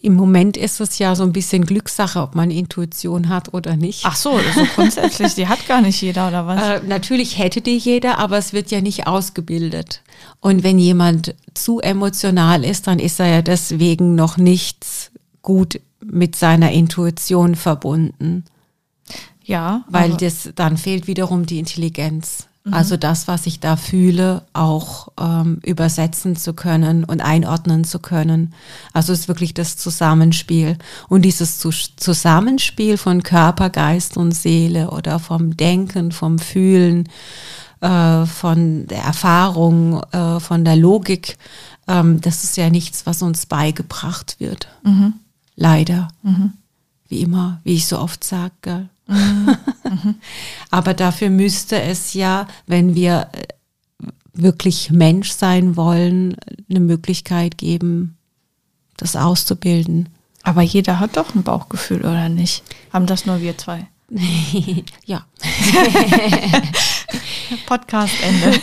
Im 0.01 0.15
Moment 0.15 0.57
ist 0.57 0.79
es 0.81 0.97
ja 0.97 1.15
so 1.15 1.23
ein 1.23 1.33
bisschen 1.33 1.65
Glückssache, 1.65 2.21
ob 2.21 2.35
man 2.35 2.49
Intuition 2.49 3.29
hat 3.29 3.53
oder 3.53 3.75
nicht. 3.75 4.01
Ach 4.03 4.15
so, 4.15 4.31
also 4.31 4.65
grundsätzlich, 4.75 5.35
die 5.35 5.47
hat 5.47 5.67
gar 5.67 5.81
nicht 5.81 6.01
jeder 6.01 6.27
oder 6.27 6.47
was? 6.47 6.61
Äh, 6.61 6.81
natürlich 6.87 7.37
hätte 7.37 7.61
die 7.61 7.77
jeder, 7.77 8.19
aber 8.19 8.37
es 8.37 8.53
wird 8.53 8.71
ja 8.71 8.81
nicht 8.81 9.07
ausgebildet. 9.07 10.01
Und 10.39 10.63
wenn 10.63 10.77
jemand 10.77 11.35
zu 11.53 11.79
emotional 11.79 12.63
ist, 12.63 12.87
dann 12.87 12.99
ist 12.99 13.19
er 13.19 13.27
ja 13.27 13.41
deswegen 13.41 14.15
noch 14.15 14.37
nicht 14.37 15.11
gut 15.41 15.79
mit 16.03 16.35
seiner 16.35 16.71
Intuition 16.71 17.55
verbunden. 17.55 18.45
Ja. 19.43 19.83
Weil 19.89 20.11
das, 20.17 20.51
dann 20.55 20.77
fehlt 20.77 21.07
wiederum 21.07 21.45
die 21.45 21.59
Intelligenz. 21.59 22.47
Mhm. 22.63 22.73
Also 22.73 22.97
das, 22.97 23.27
was 23.27 23.47
ich 23.47 23.59
da 23.59 23.75
fühle, 23.75 24.43
auch 24.53 25.09
ähm, 25.19 25.59
übersetzen 25.63 26.35
zu 26.35 26.53
können 26.53 27.03
und 27.03 27.21
einordnen 27.21 27.83
zu 27.83 27.99
können. 27.99 28.53
Also 28.93 29.13
es 29.13 29.21
ist 29.21 29.27
wirklich 29.27 29.53
das 29.53 29.77
Zusammenspiel. 29.77 30.77
Und 31.09 31.23
dieses 31.23 31.59
Zusammenspiel 31.59 32.97
von 32.97 33.23
Körper, 33.23 33.69
Geist 33.69 34.15
und 34.17 34.33
Seele 34.33 34.91
oder 34.91 35.17
vom 35.19 35.57
Denken, 35.57 36.11
vom 36.11 36.37
Fühlen, 36.37 37.09
äh, 37.81 38.25
von 38.25 38.85
der 38.87 39.03
Erfahrung, 39.03 40.03
äh, 40.11 40.39
von 40.39 40.63
der 40.63 40.75
Logik, 40.75 41.37
ähm, 41.87 42.21
das 42.21 42.43
ist 42.43 42.57
ja 42.57 42.69
nichts, 42.69 43.07
was 43.07 43.23
uns 43.23 43.47
beigebracht 43.47 44.35
wird. 44.39 44.67
Mhm. 44.83 45.13
Leider. 45.55 46.09
Mhm. 46.21 46.53
Wie 47.07 47.21
immer, 47.21 47.59
wie 47.63 47.73
ich 47.73 47.87
so 47.87 47.99
oft 47.99 48.23
sage. 48.23 48.87
Mhm. 49.11 49.57
Aber 50.71 50.93
dafür 50.93 51.29
müsste 51.29 51.81
es 51.81 52.13
ja, 52.13 52.47
wenn 52.67 52.95
wir 52.95 53.29
äh, 53.33 53.47
wirklich 54.33 54.91
Mensch 54.91 55.31
sein 55.31 55.75
wollen, 55.75 56.35
eine 56.69 56.79
Möglichkeit 56.79 57.57
geben, 57.57 58.17
das 58.97 59.15
auszubilden. 59.15 60.09
Aber 60.43 60.61
jeder 60.61 60.99
hat 60.99 61.17
doch 61.17 61.35
ein 61.35 61.43
Bauchgefühl, 61.43 61.99
oder 61.99 62.29
nicht? 62.29 62.63
Haben 62.91 63.05
das 63.05 63.25
nur 63.25 63.41
wir 63.41 63.57
zwei? 63.57 63.87
ja. 65.05 65.25
Podcast 67.65 68.13
Ende. 68.23 68.57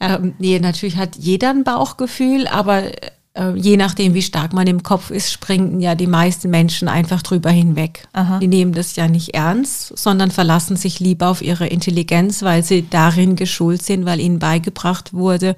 Ähm, 0.00 0.34
nee, 0.38 0.60
natürlich 0.60 0.96
hat 0.96 1.16
jeder 1.16 1.50
ein 1.50 1.64
Bauchgefühl, 1.64 2.46
aber 2.46 2.84
äh, 2.84 3.10
je 3.54 3.76
nachdem, 3.76 4.14
wie 4.14 4.22
stark 4.22 4.52
man 4.52 4.66
im 4.66 4.82
Kopf 4.82 5.10
ist, 5.10 5.32
springen 5.32 5.80
ja 5.80 5.94
die 5.94 6.06
meisten 6.06 6.50
Menschen 6.50 6.88
einfach 6.88 7.22
drüber 7.22 7.50
hinweg. 7.50 8.08
Aha. 8.12 8.38
Die 8.38 8.48
nehmen 8.48 8.72
das 8.72 8.96
ja 8.96 9.06
nicht 9.06 9.34
ernst, 9.34 9.96
sondern 9.96 10.30
verlassen 10.30 10.76
sich 10.76 10.98
lieber 10.98 11.28
auf 11.28 11.40
ihre 11.40 11.66
Intelligenz, 11.68 12.42
weil 12.42 12.64
sie 12.64 12.88
darin 12.88 13.36
geschult 13.36 13.82
sind, 13.82 14.06
weil 14.06 14.20
ihnen 14.20 14.38
beigebracht 14.38 15.14
wurde, 15.14 15.54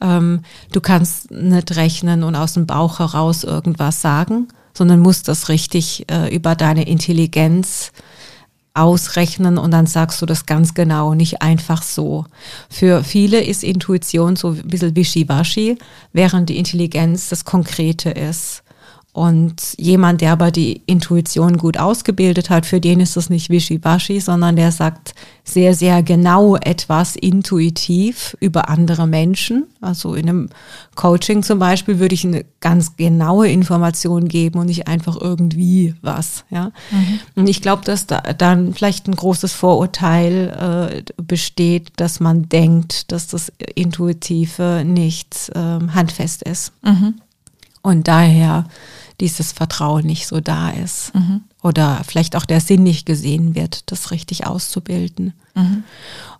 ähm, 0.00 0.40
du 0.72 0.80
kannst 0.80 1.30
nicht 1.30 1.76
rechnen 1.76 2.24
und 2.24 2.34
aus 2.34 2.54
dem 2.54 2.66
Bauch 2.66 2.98
heraus 2.98 3.44
irgendwas 3.44 4.02
sagen, 4.02 4.48
sondern 4.74 5.00
musst 5.00 5.28
das 5.28 5.48
richtig 5.48 6.06
äh, 6.10 6.34
über 6.34 6.54
deine 6.54 6.86
Intelligenz 6.88 7.92
ausrechnen 8.74 9.58
und 9.58 9.70
dann 9.70 9.86
sagst 9.86 10.22
du 10.22 10.26
das 10.26 10.46
ganz 10.46 10.74
genau, 10.74 11.14
nicht 11.14 11.42
einfach 11.42 11.82
so. 11.82 12.24
Für 12.70 13.04
viele 13.04 13.42
ist 13.42 13.64
Intuition 13.64 14.36
so 14.36 14.50
ein 14.50 14.68
bisschen 14.68 14.96
wischiwaschi, 14.96 15.78
während 16.12 16.48
die 16.48 16.58
Intelligenz 16.58 17.28
das 17.28 17.44
Konkrete 17.44 18.10
ist. 18.10 18.62
Und 19.14 19.74
jemand, 19.76 20.22
der 20.22 20.32
aber 20.32 20.50
die 20.50 20.80
Intuition 20.86 21.58
gut 21.58 21.76
ausgebildet 21.76 22.48
hat, 22.48 22.64
für 22.64 22.80
den 22.80 22.98
ist 22.98 23.14
das 23.14 23.28
nicht 23.28 23.50
wischiwaschi, 23.50 24.20
sondern 24.20 24.56
der 24.56 24.72
sagt 24.72 25.14
sehr, 25.44 25.74
sehr 25.74 26.02
genau 26.02 26.56
etwas 26.56 27.16
intuitiv 27.16 28.34
über 28.40 28.70
andere 28.70 29.06
Menschen. 29.06 29.66
Also 29.82 30.14
in 30.14 30.30
einem 30.30 30.48
Coaching 30.94 31.42
zum 31.42 31.58
Beispiel 31.58 31.98
würde 31.98 32.14
ich 32.14 32.24
eine 32.24 32.46
ganz 32.60 32.96
genaue 32.96 33.50
Information 33.50 34.28
geben 34.28 34.60
und 34.60 34.66
nicht 34.66 34.88
einfach 34.88 35.20
irgendwie 35.20 35.94
was. 36.00 36.44
Ja? 36.48 36.72
Mhm. 36.90 37.20
Und 37.34 37.48
ich 37.50 37.60
glaube, 37.60 37.84
dass 37.84 38.06
da 38.06 38.20
dann 38.20 38.72
vielleicht 38.72 39.08
ein 39.08 39.16
großes 39.16 39.52
Vorurteil 39.52 41.02
äh, 41.06 41.22
besteht, 41.22 41.92
dass 41.96 42.18
man 42.18 42.48
denkt, 42.48 43.12
dass 43.12 43.26
das 43.26 43.52
Intuitive 43.74 44.84
nicht 44.86 45.50
äh, 45.54 45.58
handfest 45.58 46.44
ist. 46.44 46.72
Mhm. 46.82 47.16
Und 47.82 48.08
daher 48.08 48.64
dieses 49.22 49.52
Vertrauen 49.52 50.04
nicht 50.04 50.26
so 50.26 50.40
da 50.40 50.70
ist. 50.70 51.14
Mhm. 51.14 51.42
Oder 51.62 52.02
vielleicht 52.04 52.34
auch 52.34 52.44
der 52.44 52.60
Sinn 52.60 52.82
nicht 52.82 53.06
gesehen 53.06 53.54
wird, 53.54 53.90
das 53.92 54.10
richtig 54.10 54.46
auszubilden. 54.46 55.32
Mhm. 55.54 55.84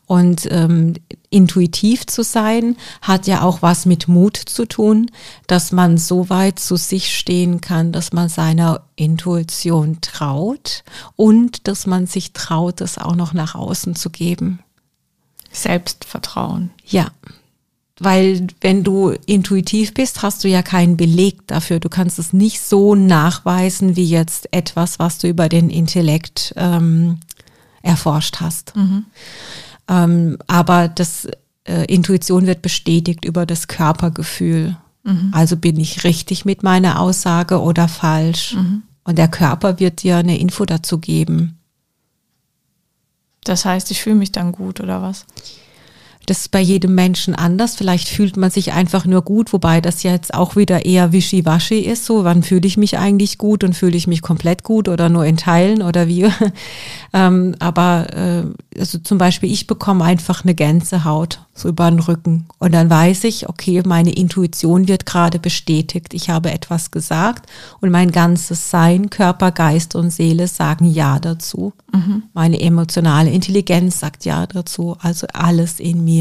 Und 0.07 0.49
ähm, 0.51 0.95
intuitiv 1.31 2.07
zu 2.07 2.25
sein 2.25 2.77
hat 3.01 3.29
ja 3.29 3.43
auch 3.43 3.63
was 3.63 3.87
mit 3.87 4.09
Mut 4.09 4.37
zu 4.37 4.67
tun, 4.67 5.11
dass 5.47 5.71
man 5.71 5.97
so 5.97 6.29
weit 6.29 6.59
zu 6.59 6.77
sich 6.77 7.17
stehen 7.17 7.61
kann, 7.61 7.93
dass 7.93 8.13
man 8.13 8.29
seiner 8.29 8.83
Intuition 8.97 9.99
traut 10.01 10.83
und 11.15 11.69
dass 11.69 11.87
man 11.87 12.09
sich 12.09 12.33
traut, 12.33 12.81
das 12.81 12.99
auch 12.99 13.15
noch 13.15 13.33
nach 13.33 13.55
außen 13.55 13.95
zu 13.95 14.11
geben. 14.11 14.59
Selbstvertrauen. 15.53 16.71
Ja, 16.85 17.07
weil 18.05 18.47
wenn 18.61 18.85
du 18.85 19.11
intuitiv 19.27 19.95
bist, 19.95 20.23
hast 20.23 20.45
du 20.45 20.49
ja 20.49 20.63
keinen 20.63 20.97
Beleg 20.97 21.47
dafür. 21.47 21.81
Du 21.81 21.89
kannst 21.89 22.19
es 22.19 22.33
nicht 22.33 22.61
so 22.61 22.95
nachweisen 22.95 23.97
wie 23.97 24.05
jetzt 24.05 24.53
etwas, 24.53 24.99
was 24.99 25.19
du 25.19 25.29
über 25.29 25.49
den 25.49 25.71
Intellekt 25.71 26.53
ähm, 26.57 27.19
erforscht 27.83 28.41
hast. 28.41 28.75
Mhm. 28.77 29.05
Ähm, 29.89 30.39
aber 30.47 30.89
das 30.89 31.29
äh, 31.65 31.85
Intuition 31.87 32.47
wird 32.47 32.63
bestätigt 32.63 33.25
über 33.25 33.47
das 33.47 33.69
Körpergefühl. 33.69 34.77
Mhm. 35.05 35.31
Also 35.33 35.57
bin 35.57 35.79
ich 35.79 36.05
richtig 36.05 36.45
mit 36.45 36.63
meiner 36.63 37.01
Aussage 37.01 37.61
oder 37.61 37.89
falsch? 37.89 38.55
Mhm. 38.55 38.83
Und 39.05 39.19
der 39.19 39.29
Körper 39.29 39.81
wird 39.81 40.03
dir 40.03 40.17
eine 40.17 40.39
Info 40.39 40.65
dazu 40.65 40.99
geben. 40.99 41.59
Das 43.45 43.65
heißt, 43.65 43.91
ich 43.91 44.03
fühle 44.03 44.17
mich 44.17 44.31
dann 44.31 44.53
gut 44.53 44.81
oder 44.81 45.03
was? 45.03 45.27
Das 46.27 46.41
ist 46.41 46.51
bei 46.51 46.61
jedem 46.61 46.95
Menschen 46.95 47.35
anders. 47.35 47.75
Vielleicht 47.77 48.09
fühlt 48.09 48.37
man 48.37 48.51
sich 48.51 48.73
einfach 48.73 49.05
nur 49.05 49.23
gut, 49.23 49.53
wobei 49.53 49.81
das 49.81 50.03
jetzt 50.03 50.35
auch 50.35 50.57
wieder 50.57 50.85
eher 50.85 51.13
wischiwaschi 51.13 51.81
ist. 51.81 52.05
So, 52.05 52.25
wann 52.25 52.43
fühle 52.43 52.67
ich 52.67 52.77
mich 52.77 52.99
eigentlich 52.99 53.39
gut 53.39 53.65
und 53.65 53.75
fühle 53.75 53.97
ich 53.97 54.07
mich 54.07 54.23
komplett 54.23 54.63
gut 54.63 54.89
oder 54.89 55.09
nur 55.09 55.25
in 55.25 55.37
Teilen 55.37 55.83
oder 55.83 56.09
wie? 56.09 56.29
ähm, 57.13 57.55
aber 57.59 58.07
äh, 58.15 58.79
also 58.79 58.99
zum 58.99 59.19
Beispiel, 59.19 59.51
ich 59.51 59.67
bekomme 59.67 60.05
einfach 60.05 60.45
eine 60.45 60.55
Gänsehaut 60.55 61.41
so 61.55 61.69
über 61.69 61.91
den 61.91 62.01
Rücken. 62.01 62.47
Und 62.59 62.73
dann 62.73 62.89
weiß 62.89 63.25
ich, 63.25 63.49
okay, 63.49 63.83
meine 63.85 64.13
Intuition 64.13 64.89
wird 64.89 65.05
gerade 65.05 65.39
bestätigt. 65.39 66.15
Ich 66.15 66.31
habe 66.31 66.51
etwas 66.51 66.91
gesagt 66.91 67.47
und 67.81 67.91
mein 67.91 68.11
ganzes 68.11 68.71
Sein, 68.71 69.11
Körper, 69.11 69.53
Geist 69.53 69.95
und 69.95 70.11
Seele 70.11 70.49
sagen 70.49 70.91
Ja 70.91 71.19
dazu. 71.19 71.75
Mhm. 71.93 72.23
Meine 72.33 72.61
emotionale 72.61 73.31
Intelligenz 73.31 74.01
sagt 74.01 74.25
Ja 74.25 74.47
dazu. 74.47 74.97
Also 75.01 75.27
alles 75.33 75.79
in 75.79 76.05
mir. 76.05 76.12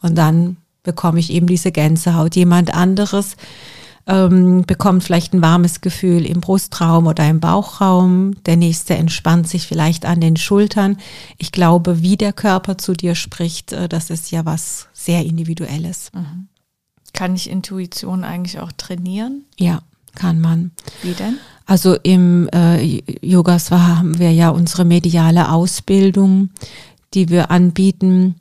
Und 0.00 0.16
dann 0.16 0.56
bekomme 0.82 1.20
ich 1.20 1.30
eben 1.32 1.46
diese 1.46 1.72
Gänsehaut. 1.72 2.36
Jemand 2.36 2.74
anderes 2.74 3.36
ähm, 4.08 4.62
bekommt 4.66 5.04
vielleicht 5.04 5.34
ein 5.34 5.42
warmes 5.42 5.82
Gefühl 5.82 6.24
im 6.24 6.40
Brustraum 6.40 7.06
oder 7.06 7.28
im 7.28 7.40
Bauchraum. 7.40 8.42
Der 8.44 8.56
nächste 8.56 8.96
entspannt 8.96 9.46
sich 9.48 9.66
vielleicht 9.66 10.06
an 10.06 10.20
den 10.20 10.36
Schultern. 10.36 10.96
Ich 11.36 11.52
glaube, 11.52 12.00
wie 12.00 12.16
der 12.16 12.32
Körper 12.32 12.78
zu 12.78 12.94
dir 12.94 13.14
spricht, 13.14 13.72
äh, 13.72 13.88
das 13.88 14.08
ist 14.08 14.30
ja 14.30 14.46
was 14.46 14.88
sehr 14.94 15.24
Individuelles. 15.24 16.10
Mhm. 16.14 16.48
Kann 17.12 17.34
ich 17.34 17.50
Intuition 17.50 18.24
eigentlich 18.24 18.58
auch 18.60 18.72
trainieren? 18.72 19.44
Ja, 19.58 19.80
kann 20.14 20.40
man. 20.40 20.70
Wie 21.02 21.12
denn? 21.12 21.38
Also 21.66 21.94
im 22.02 22.48
äh, 22.54 23.02
Yogaswa 23.20 23.78
haben 23.78 24.18
wir 24.18 24.32
ja 24.32 24.48
unsere 24.48 24.86
mediale 24.86 25.50
Ausbildung, 25.50 26.48
die 27.12 27.28
wir 27.28 27.50
anbieten. 27.50 28.36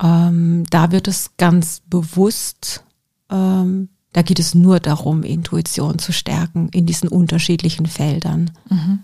Ähm, 0.00 0.64
da 0.70 0.92
wird 0.92 1.08
es 1.08 1.32
ganz 1.36 1.82
bewusst 1.86 2.84
ähm, 3.30 3.88
da 4.12 4.22
geht 4.22 4.38
es 4.38 4.54
nur 4.54 4.78
darum, 4.78 5.22
Intuition 5.22 5.98
zu 5.98 6.12
stärken 6.12 6.68
in 6.72 6.86
diesen 6.86 7.08
unterschiedlichen 7.08 7.86
Feldern. 7.86 8.50
Mhm. 8.68 9.00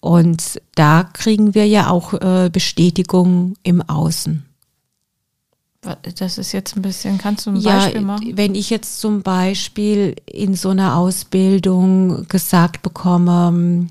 Und 0.00 0.60
da 0.74 1.04
kriegen 1.04 1.54
wir 1.54 1.66
ja 1.66 1.88
auch 1.88 2.12
äh, 2.12 2.50
Bestätigung 2.52 3.54
im 3.62 3.80
Außen. 3.80 4.44
Das 6.16 6.38
ist 6.38 6.52
jetzt 6.52 6.76
ein 6.76 6.82
bisschen, 6.82 7.18
kannst 7.18 7.46
du 7.46 7.50
ein 7.50 7.56
ja, 7.56 7.78
Beispiel 7.78 8.00
machen? 8.00 8.36
Wenn 8.36 8.54
ich 8.54 8.70
jetzt 8.70 9.00
zum 9.00 9.22
Beispiel 9.22 10.16
in 10.26 10.54
so 10.54 10.70
einer 10.70 10.96
Ausbildung 10.96 12.26
gesagt 12.28 12.82
bekomme, 12.82 13.88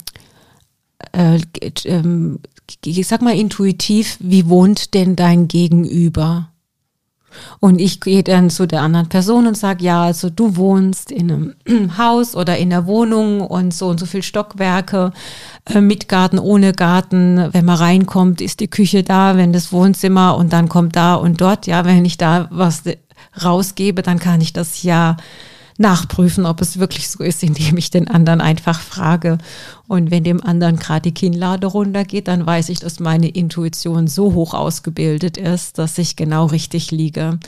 äh, 1.14 1.40
äh, 1.62 2.38
ich 2.86 3.08
sag 3.08 3.22
mal 3.22 3.38
intuitiv, 3.38 4.18
wie 4.20 4.48
wohnt 4.48 4.94
denn 4.94 5.16
dein 5.16 5.48
Gegenüber? 5.48 6.50
Und 7.60 7.80
ich 7.80 8.00
gehe 8.00 8.24
dann 8.24 8.50
zu 8.50 8.68
der 8.68 8.82
anderen 8.82 9.10
Person 9.10 9.48
und 9.48 9.58
sage, 9.58 9.84
ja, 9.84 10.04
also 10.04 10.30
du 10.30 10.56
wohnst 10.56 11.12
in 11.12 11.32
einem 11.68 11.98
Haus 11.98 12.36
oder 12.36 12.58
in 12.58 12.72
einer 12.72 12.86
Wohnung 12.86 13.42
und 13.42 13.74
so 13.74 13.88
und 13.88 14.00
so 14.00 14.06
viel 14.06 14.24
Stockwerke, 14.24 15.12
äh, 15.66 15.82
mit 15.82 16.08
Garten, 16.08 16.40
ohne 16.40 16.74
Garten. 16.74 17.50
Wenn 17.52 17.66
man 17.66 17.78
reinkommt, 17.78 18.42
ist 18.42 18.60
die 18.60 18.70
Küche 18.70 19.04
da, 19.04 19.38
wenn 19.38 19.54
das 19.54 19.72
Wohnzimmer 19.72 20.38
und 20.38 20.54
dann 20.54 20.70
kommt 20.70 20.96
da 20.96 21.16
und 21.16 21.42
dort, 21.42 21.68
ja, 21.68 21.86
wenn 21.86 22.06
ich 22.06 22.18
da 22.18 22.48
was 22.52 22.84
rausgebe, 23.44 24.02
dann 24.02 24.20
kann 24.20 24.42
ich 24.42 24.54
das 24.54 24.84
ja 24.84 25.18
nachprüfen, 25.78 26.46
ob 26.46 26.62
es 26.62 26.80
wirklich 26.80 27.10
so 27.10 27.24
ist, 27.24 27.44
indem 27.44 27.78
ich 27.78 27.90
den 27.90 28.08
anderen 28.08 28.42
einfach 28.42 28.80
frage. 28.80 29.38
Und 29.88 30.12
wenn 30.12 30.24
dem 30.24 30.44
anderen 30.44 30.78
gerade 30.78 31.02
die 31.02 31.14
Kinnlade 31.14 31.68
runtergeht, 31.68 32.28
dann 32.28 32.46
weiß 32.46 32.70
ich, 32.70 32.80
dass 32.80 33.00
meine 33.00 33.30
Intuition 33.30 34.08
so 34.08 34.34
hoch 34.34 34.54
ausgebildet 34.54 35.38
ist, 35.38 35.78
dass 35.78 35.98
ich 35.98 36.16
genau 36.16 36.46
richtig 36.46 36.92
liege. 36.92 37.40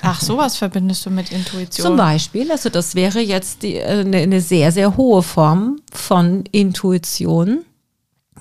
Ach, 0.00 0.20
sowas 0.20 0.56
verbindest 0.56 1.04
du 1.04 1.10
mit 1.10 1.30
Intuition? 1.30 1.86
Zum 1.86 1.96
Beispiel, 1.96 2.50
also 2.50 2.70
das 2.70 2.94
wäre 2.94 3.20
jetzt 3.20 3.62
die, 3.62 3.80
eine, 3.82 4.18
eine 4.18 4.40
sehr, 4.40 4.72
sehr 4.72 4.96
hohe 4.96 5.22
Form 5.22 5.80
von 5.92 6.44
Intuition, 6.52 7.64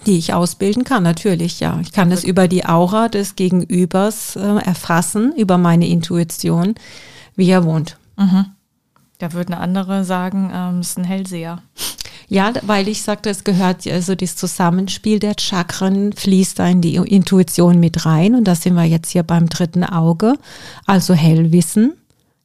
die 0.06 0.18
ich 0.18 0.34
ausbilden 0.34 0.84
kann, 0.84 1.04
natürlich, 1.04 1.60
ja. 1.60 1.80
Ich 1.82 1.92
kann 1.92 2.12
es 2.12 2.24
über 2.24 2.48
die 2.48 2.66
Aura 2.66 3.10
des 3.10 3.36
Gegenübers 3.36 4.36
äh, 4.36 4.40
erfassen, 4.40 5.34
über 5.36 5.58
meine 5.58 5.88
Intuition, 5.88 6.76
wie 7.36 7.50
er 7.50 7.66
wohnt. 7.66 7.98
Mhm. 8.18 8.46
Da 9.22 9.34
würden 9.34 9.54
andere 9.54 10.04
sagen, 10.04 10.52
ähm, 10.52 10.82
ist 10.82 10.98
ein 10.98 11.04
Hellseher. 11.04 11.62
Ja, 12.28 12.54
weil 12.64 12.88
ich 12.88 13.04
sagte, 13.04 13.30
es 13.30 13.44
gehört, 13.44 13.86
also 13.86 14.16
das 14.16 14.36
Zusammenspiel 14.36 15.20
der 15.20 15.36
Chakren 15.38 16.12
fließt 16.14 16.58
da 16.58 16.68
in 16.68 16.82
die 16.82 16.96
Intuition 16.96 17.80
mit 17.80 18.06
rein. 18.06 18.34
Und 18.34 18.46
da 18.46 18.56
sind 18.56 18.74
wir 18.74 18.86
jetzt 18.86 19.12
hier 19.12 19.22
beim 19.22 19.48
dritten 19.48 19.84
Auge. 19.84 20.34
Also 20.88 21.14
Hellwissen, 21.14 21.94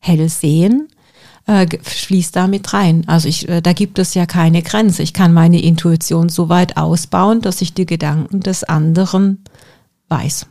Hellsehen, 0.00 0.88
äh, 1.46 1.66
fließt 1.80 2.36
da 2.36 2.46
mit 2.46 2.74
rein. 2.74 3.04
Also 3.06 3.28
ich, 3.28 3.48
äh, 3.48 3.62
da 3.62 3.72
gibt 3.72 3.98
es 3.98 4.12
ja 4.12 4.26
keine 4.26 4.60
Grenze. 4.60 5.02
Ich 5.02 5.14
kann 5.14 5.32
meine 5.32 5.62
Intuition 5.62 6.28
so 6.28 6.50
weit 6.50 6.76
ausbauen, 6.76 7.40
dass 7.40 7.62
ich 7.62 7.72
die 7.72 7.86
Gedanken 7.86 8.40
des 8.40 8.64
anderen 8.64 9.44
weiß 10.08 10.46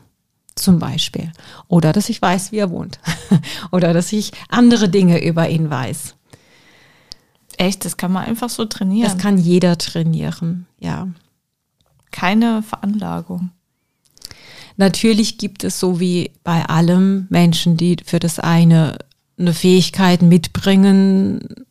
zum 0.56 0.80
Beispiel. 0.80 1.32
Oder 1.68 1.94
dass 1.94 2.10
ich 2.10 2.22
weiß, 2.22 2.52
wie 2.52 2.58
er 2.58 2.70
wohnt. 2.70 3.00
Oder 3.72 3.94
dass 3.94 4.12
ich 4.12 4.32
andere 4.50 4.90
Dinge 4.90 5.24
über 5.24 5.50
ihn 5.50 5.70
weiß. 5.70 6.16
Echt, 7.58 7.86
das 7.86 7.98
kann 7.98 8.12
man 8.12 8.26
einfach 8.26 8.50
so 8.50 8.66
trainieren. 8.66 9.10
Das 9.10 9.18
kann 9.18 9.38
jeder 9.38 9.78
trainieren, 9.78 10.66
ja. 10.80 11.08
Keine 12.12 12.64
Veranlagung. 12.64 13.52
Natürlich 14.78 15.38
gibt 15.38 15.64
es 15.64 15.80
so 15.80 16.00
wie 16.00 16.32
bei 16.44 16.66
allem 16.66 17.28
Menschen, 17.30 17.78
die 17.78 17.98
für 18.04 18.20
das 18.20 18.40
eine 18.40 18.98
eine 19.38 19.54
Fähigkeit 19.54 20.22
mitbringen 20.22 21.66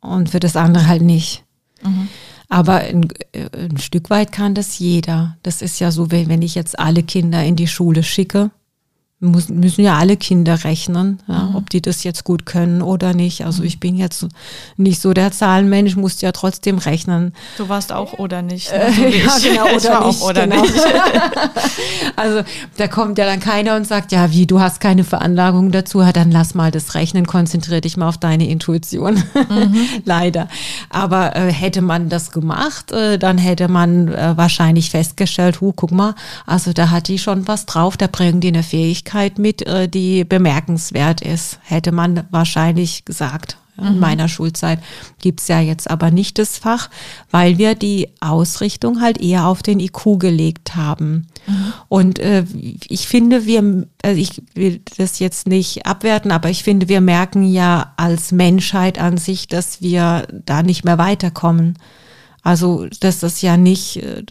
und 0.00 0.30
für 0.30 0.40
das 0.40 0.56
andere 0.56 0.86
halt 0.86 1.02
nicht. 1.02 1.44
Mhm. 1.82 2.08
Aber 2.48 2.76
ein, 2.76 3.08
äh, 3.32 3.48
ein, 3.52 3.78
Stück 3.78 4.10
weit 4.10 4.32
kann 4.32 4.54
das 4.54 4.78
jeder. 4.78 5.36
Das 5.42 5.62
ist 5.62 5.80
ja 5.80 5.90
so, 5.90 6.10
wenn 6.10 6.42
ich 6.42 6.54
jetzt 6.54 6.78
alle 6.78 7.02
Kinder 7.02 7.42
in 7.42 7.56
die 7.56 7.66
Schule 7.66 8.02
schicke, 8.02 8.50
muss, 9.26 9.48
müssen 9.48 9.82
ja 9.82 9.96
alle 9.96 10.16
Kinder 10.16 10.64
rechnen, 10.64 11.20
ja, 11.28 11.44
mhm. 11.44 11.56
ob 11.56 11.70
die 11.70 11.82
das 11.82 12.04
jetzt 12.04 12.24
gut 12.24 12.46
können 12.46 12.82
oder 12.82 13.14
nicht. 13.14 13.44
Also 13.44 13.62
ich 13.62 13.80
bin 13.80 13.96
jetzt 13.96 14.26
nicht 14.76 15.00
so 15.00 15.12
der 15.12 15.32
Zahlenmensch, 15.32 15.96
musste 15.96 16.26
ja 16.26 16.32
trotzdem 16.32 16.78
rechnen. 16.78 17.34
Du 17.58 17.68
warst 17.68 17.92
auch 17.92 18.14
oder 18.14 18.42
nicht. 18.42 18.72
Ne? 18.72 18.78
Äh, 18.78 19.18
ja, 19.24 19.38
genau, 19.42 19.64
oder 19.76 20.06
nicht. 20.06 20.22
Oder 20.22 20.46
genau. 20.46 20.62
nicht. 20.62 20.74
also 22.16 22.42
da 22.76 22.88
kommt 22.88 23.18
ja 23.18 23.26
dann 23.26 23.40
keiner 23.40 23.76
und 23.76 23.86
sagt, 23.86 24.12
ja, 24.12 24.30
wie, 24.30 24.46
du 24.46 24.60
hast 24.60 24.80
keine 24.80 25.04
Veranlagung 25.04 25.72
dazu, 25.72 26.00
ja, 26.00 26.12
dann 26.12 26.30
lass 26.30 26.54
mal 26.54 26.70
das 26.70 26.94
Rechnen, 26.94 27.26
konzentriere 27.26 27.80
dich 27.80 27.96
mal 27.96 28.08
auf 28.08 28.18
deine 28.18 28.48
Intuition. 28.48 29.14
Mhm. 29.14 29.76
Leider. 30.04 30.48
Aber 30.90 31.36
äh, 31.36 31.52
hätte 31.52 31.82
man 31.82 32.08
das 32.08 32.30
gemacht, 32.30 32.92
äh, 32.92 33.18
dann 33.18 33.38
hätte 33.38 33.68
man 33.68 34.08
äh, 34.08 34.36
wahrscheinlich 34.36 34.90
festgestellt, 34.90 35.60
hu, 35.60 35.72
guck 35.74 35.90
mal, 35.90 36.14
also 36.46 36.72
da 36.72 36.90
hat 36.90 37.08
die 37.08 37.18
schon 37.18 37.48
was 37.48 37.66
drauf, 37.66 37.96
da 37.96 38.06
bringen 38.06 38.40
die 38.40 38.48
eine 38.48 38.62
Fähigkeit 38.62 39.15
Fähigkeit 39.16 39.38
mit, 39.38 39.62
äh, 39.62 39.88
die 39.88 40.24
bemerkenswert 40.24 41.20
ist, 41.20 41.58
hätte 41.62 41.92
man 41.92 42.24
wahrscheinlich 42.30 43.04
gesagt. 43.04 43.58
In 43.78 43.94
mhm. 43.94 44.00
meiner 44.00 44.26
Schulzeit 44.28 44.78
gibt's 45.20 45.48
ja 45.48 45.60
jetzt 45.60 45.90
aber 45.90 46.10
nicht 46.10 46.38
das 46.38 46.56
Fach, 46.56 46.88
weil 47.30 47.58
wir 47.58 47.74
die 47.74 48.08
Ausrichtung 48.20 49.02
halt 49.02 49.20
eher 49.20 49.46
auf 49.46 49.62
den 49.62 49.80
IQ 49.80 50.18
gelegt 50.18 50.76
haben. 50.76 51.26
Mhm. 51.46 51.72
Und 51.88 52.18
äh, 52.18 52.44
ich 52.88 53.06
finde, 53.06 53.44
wir, 53.44 53.86
also 54.02 54.18
ich 54.18 54.42
will 54.54 54.80
das 54.96 55.18
jetzt 55.18 55.46
nicht 55.46 55.84
abwerten, 55.84 56.30
aber 56.30 56.48
ich 56.48 56.64
finde, 56.64 56.88
wir 56.88 57.02
merken 57.02 57.42
ja 57.42 57.92
als 57.98 58.32
Menschheit 58.32 58.98
an 58.98 59.18
sich, 59.18 59.46
dass 59.46 59.82
wir 59.82 60.26
da 60.32 60.62
nicht 60.62 60.84
mehr 60.86 60.96
weiterkommen. 60.96 61.78
Also, 62.42 62.86
dass 63.00 63.20
das 63.20 63.42
ja 63.42 63.58
nicht 63.58 63.96
äh, 64.02 64.22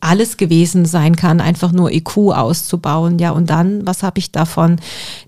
alles 0.00 0.36
gewesen 0.36 0.84
sein 0.84 1.16
kann, 1.16 1.40
einfach 1.40 1.72
nur 1.72 1.90
IQ 1.90 2.16
auszubauen. 2.32 3.18
Ja, 3.18 3.30
und 3.30 3.48
dann, 3.48 3.86
was 3.86 4.02
habe 4.02 4.18
ich 4.18 4.30
davon? 4.30 4.76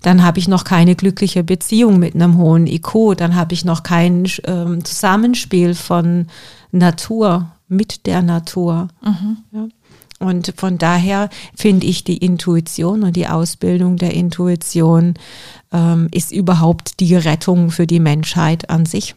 Dann 0.01 0.23
habe 0.23 0.39
ich 0.39 0.47
noch 0.47 0.63
keine 0.63 0.95
glückliche 0.95 1.43
Beziehung 1.43 1.97
mit 1.97 2.13
einem 2.13 2.37
hohen 2.37 2.67
IQ. 2.67 3.15
Dann 3.17 3.35
habe 3.35 3.53
ich 3.53 3.65
noch 3.65 3.81
kein 3.83 4.29
ähm, 4.45 4.85
Zusammenspiel 4.85 5.73
von 5.73 6.27
Natur 6.71 7.51
mit 7.67 8.05
der 8.05 8.21
Natur. 8.21 8.89
Mhm. 9.03 9.37
Ja. 9.51 9.67
Und 10.19 10.53
von 10.55 10.77
daher 10.77 11.29
finde 11.55 11.87
ich 11.87 12.03
die 12.03 12.17
Intuition 12.17 13.03
und 13.03 13.15
die 13.15 13.27
Ausbildung 13.27 13.97
der 13.97 14.13
Intuition 14.13 15.15
ähm, 15.71 16.07
ist 16.11 16.31
überhaupt 16.31 16.99
die 16.99 17.15
Rettung 17.15 17.71
für 17.71 17.87
die 17.87 17.99
Menschheit 17.99 18.69
an 18.69 18.85
sich 18.85 19.15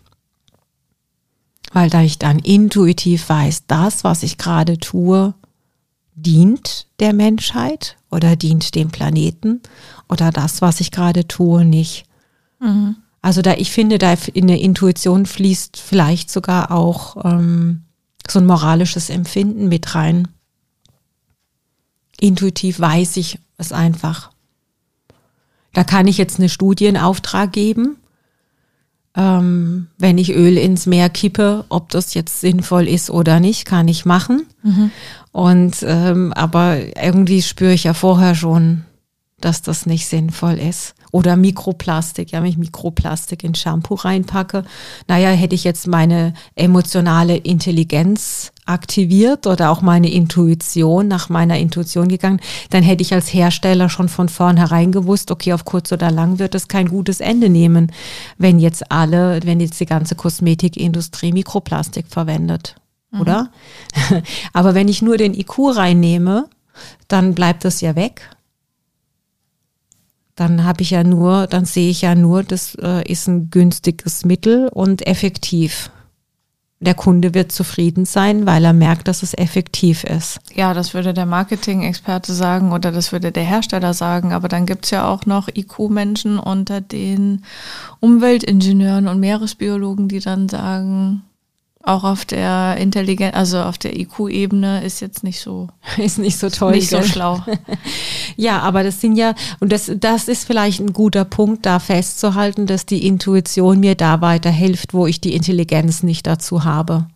weil 1.72 1.90
da 1.90 2.02
ich 2.02 2.18
dann 2.18 2.38
intuitiv 2.38 3.28
weiß, 3.28 3.66
das, 3.66 4.04
was 4.04 4.22
ich 4.22 4.38
gerade 4.38 4.78
tue, 4.78 5.34
dient 6.14 6.86
der 6.98 7.12
Menschheit 7.12 7.96
oder 8.10 8.36
dient 8.36 8.74
dem 8.74 8.90
Planeten 8.90 9.60
oder 10.08 10.30
das, 10.30 10.62
was 10.62 10.80
ich 10.80 10.90
gerade 10.90 11.28
tue, 11.28 11.64
nicht. 11.64 12.06
Mhm. 12.60 12.96
Also 13.20 13.42
da, 13.42 13.54
ich 13.54 13.70
finde, 13.70 13.98
da 13.98 14.14
in 14.32 14.46
der 14.46 14.60
Intuition 14.60 15.26
fließt 15.26 15.78
vielleicht 15.78 16.30
sogar 16.30 16.70
auch 16.70 17.24
ähm, 17.24 17.82
so 18.28 18.38
ein 18.38 18.46
moralisches 18.46 19.10
Empfinden 19.10 19.68
mit 19.68 19.94
rein. 19.94 20.28
Intuitiv 22.20 22.80
weiß 22.80 23.16
ich 23.18 23.38
es 23.58 23.72
einfach. 23.72 24.30
Da 25.72 25.84
kann 25.84 26.06
ich 26.06 26.16
jetzt 26.16 26.38
eine 26.38 26.48
Studie 26.48 26.86
in 26.86 26.96
Auftrag 26.96 27.52
geben 27.52 27.96
ähm, 29.16 29.88
wenn 29.98 30.18
ich 30.18 30.34
Öl 30.34 30.58
ins 30.58 30.86
Meer 30.86 31.08
kippe, 31.08 31.64
ob 31.70 31.88
das 31.90 32.14
jetzt 32.14 32.40
sinnvoll 32.40 32.86
ist 32.86 33.10
oder 33.10 33.40
nicht, 33.40 33.64
kann 33.64 33.88
ich 33.88 34.04
machen. 34.04 34.46
Mhm. 34.62 34.90
Und 35.32 35.76
ähm, 35.82 36.32
aber 36.34 36.78
irgendwie 37.02 37.42
spüre 37.42 37.72
ich 37.72 37.84
ja 37.84 37.94
vorher 37.94 38.34
schon, 38.34 38.84
dass 39.40 39.62
das 39.62 39.86
nicht 39.86 40.06
sinnvoll 40.06 40.54
ist. 40.54 40.94
Oder 41.12 41.36
Mikroplastik, 41.36 42.32
ja, 42.32 42.42
wenn 42.42 42.50
ich 42.50 42.58
Mikroplastik 42.58 43.42
in 43.42 43.54
Shampoo 43.54 43.94
reinpacke, 43.94 44.64
naja, 45.08 45.30
hätte 45.30 45.54
ich 45.54 45.64
jetzt 45.64 45.86
meine 45.86 46.34
emotionale 46.54 47.36
Intelligenz 47.36 48.52
aktiviert 48.66 49.46
oder 49.46 49.70
auch 49.70 49.80
meine 49.80 50.10
Intuition, 50.10 51.08
nach 51.08 51.28
meiner 51.28 51.58
Intuition 51.58 52.08
gegangen, 52.08 52.40
dann 52.70 52.82
hätte 52.82 53.02
ich 53.02 53.14
als 53.14 53.32
Hersteller 53.32 53.88
schon 53.88 54.08
von 54.08 54.28
vornherein 54.28 54.92
gewusst, 54.92 55.30
okay, 55.30 55.52
auf 55.52 55.64
kurz 55.64 55.92
oder 55.92 56.10
lang 56.10 56.38
wird 56.38 56.54
es 56.54 56.68
kein 56.68 56.88
gutes 56.88 57.20
Ende 57.20 57.48
nehmen, 57.48 57.92
wenn 58.38 58.58
jetzt 58.58 58.90
alle, 58.90 59.40
wenn 59.44 59.60
jetzt 59.60 59.80
die 59.80 59.86
ganze 59.86 60.14
Kosmetikindustrie 60.14 61.32
Mikroplastik 61.32 62.06
verwendet, 62.08 62.76
mhm. 63.10 63.20
oder? 63.20 63.50
Aber 64.52 64.74
wenn 64.74 64.88
ich 64.88 65.02
nur 65.02 65.16
den 65.16 65.34
IQ 65.34 65.76
reinnehme, 65.76 66.48
dann 67.08 67.34
bleibt 67.34 67.64
das 67.64 67.80
ja 67.80 67.96
weg 67.96 68.36
dann 70.36 70.64
habe 70.64 70.82
ich 70.82 70.90
ja 70.90 71.02
nur, 71.02 71.46
dann 71.46 71.64
sehe 71.64 71.90
ich 71.90 72.02
ja 72.02 72.14
nur, 72.14 72.42
das 72.42 72.76
äh, 72.76 73.10
ist 73.10 73.26
ein 73.26 73.48
günstiges 73.48 74.26
Mittel 74.26 74.68
und 74.68 75.06
effektiv. 75.06 75.90
Der 76.78 76.94
Kunde 76.94 77.32
wird 77.32 77.52
zufrieden 77.52 78.04
sein, 78.04 78.44
weil 78.44 78.62
er 78.64 78.74
merkt, 78.74 79.08
dass 79.08 79.22
es 79.22 79.32
effektiv 79.32 80.04
ist. 80.04 80.40
Ja, 80.54 80.74
das 80.74 80.92
würde 80.92 81.14
der 81.14 81.24
Marketing-Experte 81.24 82.34
sagen 82.34 82.72
oder 82.72 82.92
das 82.92 83.12
würde 83.12 83.32
der 83.32 83.44
Hersteller 83.44 83.94
sagen. 83.94 84.34
Aber 84.34 84.48
dann 84.48 84.66
gibt 84.66 84.84
es 84.84 84.90
ja 84.90 85.08
auch 85.08 85.24
noch 85.24 85.48
IQ-Menschen 85.48 86.38
unter 86.38 86.82
den 86.82 87.44
Umweltingenieuren 88.00 89.08
und 89.08 89.20
Meeresbiologen, 89.20 90.08
die 90.08 90.20
dann 90.20 90.50
sagen, 90.50 91.22
auch 91.86 92.04
auf 92.04 92.24
der 92.24 92.76
Intelligenz, 92.78 93.34
also 93.34 93.60
auf 93.60 93.78
der 93.78 93.98
IQ-Ebene 93.98 94.84
ist 94.84 95.00
jetzt 95.00 95.22
nicht 95.22 95.40
so 95.40 95.68
ist 95.96 96.18
nicht 96.18 96.38
so 96.38 96.50
toll, 96.50 96.72
nicht 96.72 96.90
so 96.90 97.02
schlau. 97.02 97.44
ja, 98.36 98.60
aber 98.60 98.82
das 98.82 99.00
sind 99.00 99.16
ja 99.16 99.34
und 99.60 99.72
das 99.72 99.90
das 99.98 100.28
ist 100.28 100.46
vielleicht 100.46 100.80
ein 100.80 100.92
guter 100.92 101.24
Punkt, 101.24 101.64
da 101.64 101.78
festzuhalten, 101.78 102.66
dass 102.66 102.86
die 102.86 103.06
Intuition 103.06 103.80
mir 103.80 103.94
da 103.94 104.20
weiterhilft, 104.20 104.94
wo 104.94 105.06
ich 105.06 105.20
die 105.20 105.34
Intelligenz 105.34 106.02
nicht 106.02 106.26
dazu 106.26 106.64
habe. 106.64 107.06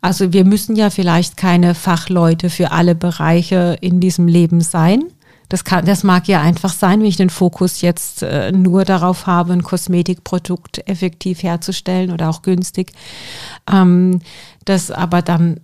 Also 0.00 0.32
wir 0.32 0.44
müssen 0.44 0.76
ja 0.76 0.90
vielleicht 0.90 1.36
keine 1.36 1.74
Fachleute 1.74 2.50
für 2.50 2.72
alle 2.72 2.94
Bereiche 2.94 3.78
in 3.80 4.00
diesem 4.00 4.28
Leben 4.28 4.60
sein. 4.60 5.04
Das, 5.52 5.64
kann, 5.64 5.84
das 5.84 6.02
mag 6.02 6.28
ja 6.28 6.40
einfach 6.40 6.72
sein, 6.72 7.00
wenn 7.00 7.06
ich 7.06 7.18
den 7.18 7.28
Fokus 7.28 7.82
jetzt 7.82 8.22
äh, 8.22 8.52
nur 8.52 8.86
darauf 8.86 9.26
habe, 9.26 9.52
ein 9.52 9.62
Kosmetikprodukt 9.62 10.88
effektiv 10.88 11.42
herzustellen 11.42 12.10
oder 12.10 12.30
auch 12.30 12.40
günstig. 12.40 12.92
Ähm, 13.70 14.20
das 14.64 14.90
aber 14.90 15.20
dann, 15.20 15.60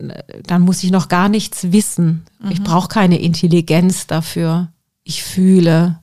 dann 0.46 0.61
muss 0.61 0.85
ich 0.85 0.90
noch 0.90 1.09
gar 1.09 1.31
nichts 1.31 1.72
wissen. 1.72 2.27
Mhm. 2.38 2.51
Ich 2.51 2.62
brauche 2.62 2.88
keine 2.88 3.18
Intelligenz 3.18 4.07
dafür. 4.07 4.68
Ich 5.05 5.22
fühle, 5.22 6.01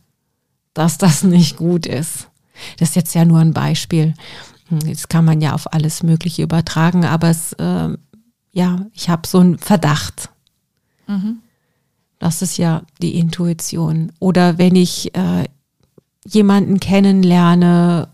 dass 0.73 0.97
das 0.97 1.21
nicht 1.21 1.55
gut 1.55 1.85
ist. 1.85 2.29
Das 2.79 2.89
ist 2.89 2.95
jetzt 2.95 3.13
ja 3.13 3.23
nur 3.23 3.37
ein 3.37 3.53
Beispiel. 3.53 4.15
Hm, 4.69 4.79
das 4.79 5.09
kann 5.09 5.25
man 5.25 5.41
ja 5.41 5.53
auf 5.53 5.71
alles 5.75 6.01
Mögliche 6.01 6.41
übertragen, 6.41 7.05
aber 7.05 7.29
es, 7.29 7.53
äh, 7.53 7.89
ja, 8.51 8.87
ich 8.93 9.09
habe 9.09 9.27
so 9.27 9.41
einen 9.41 9.59
Verdacht. 9.59 10.31
Mhm. 11.05 11.37
Das 12.19 12.41
ist 12.41 12.57
ja 12.57 12.83
die 13.01 13.17
Intuition. 13.17 14.11
Oder 14.19 14.57
wenn 14.57 14.75
ich 14.75 15.15
äh, 15.15 15.45
jemanden 16.25 16.79
kennenlerne 16.79 18.07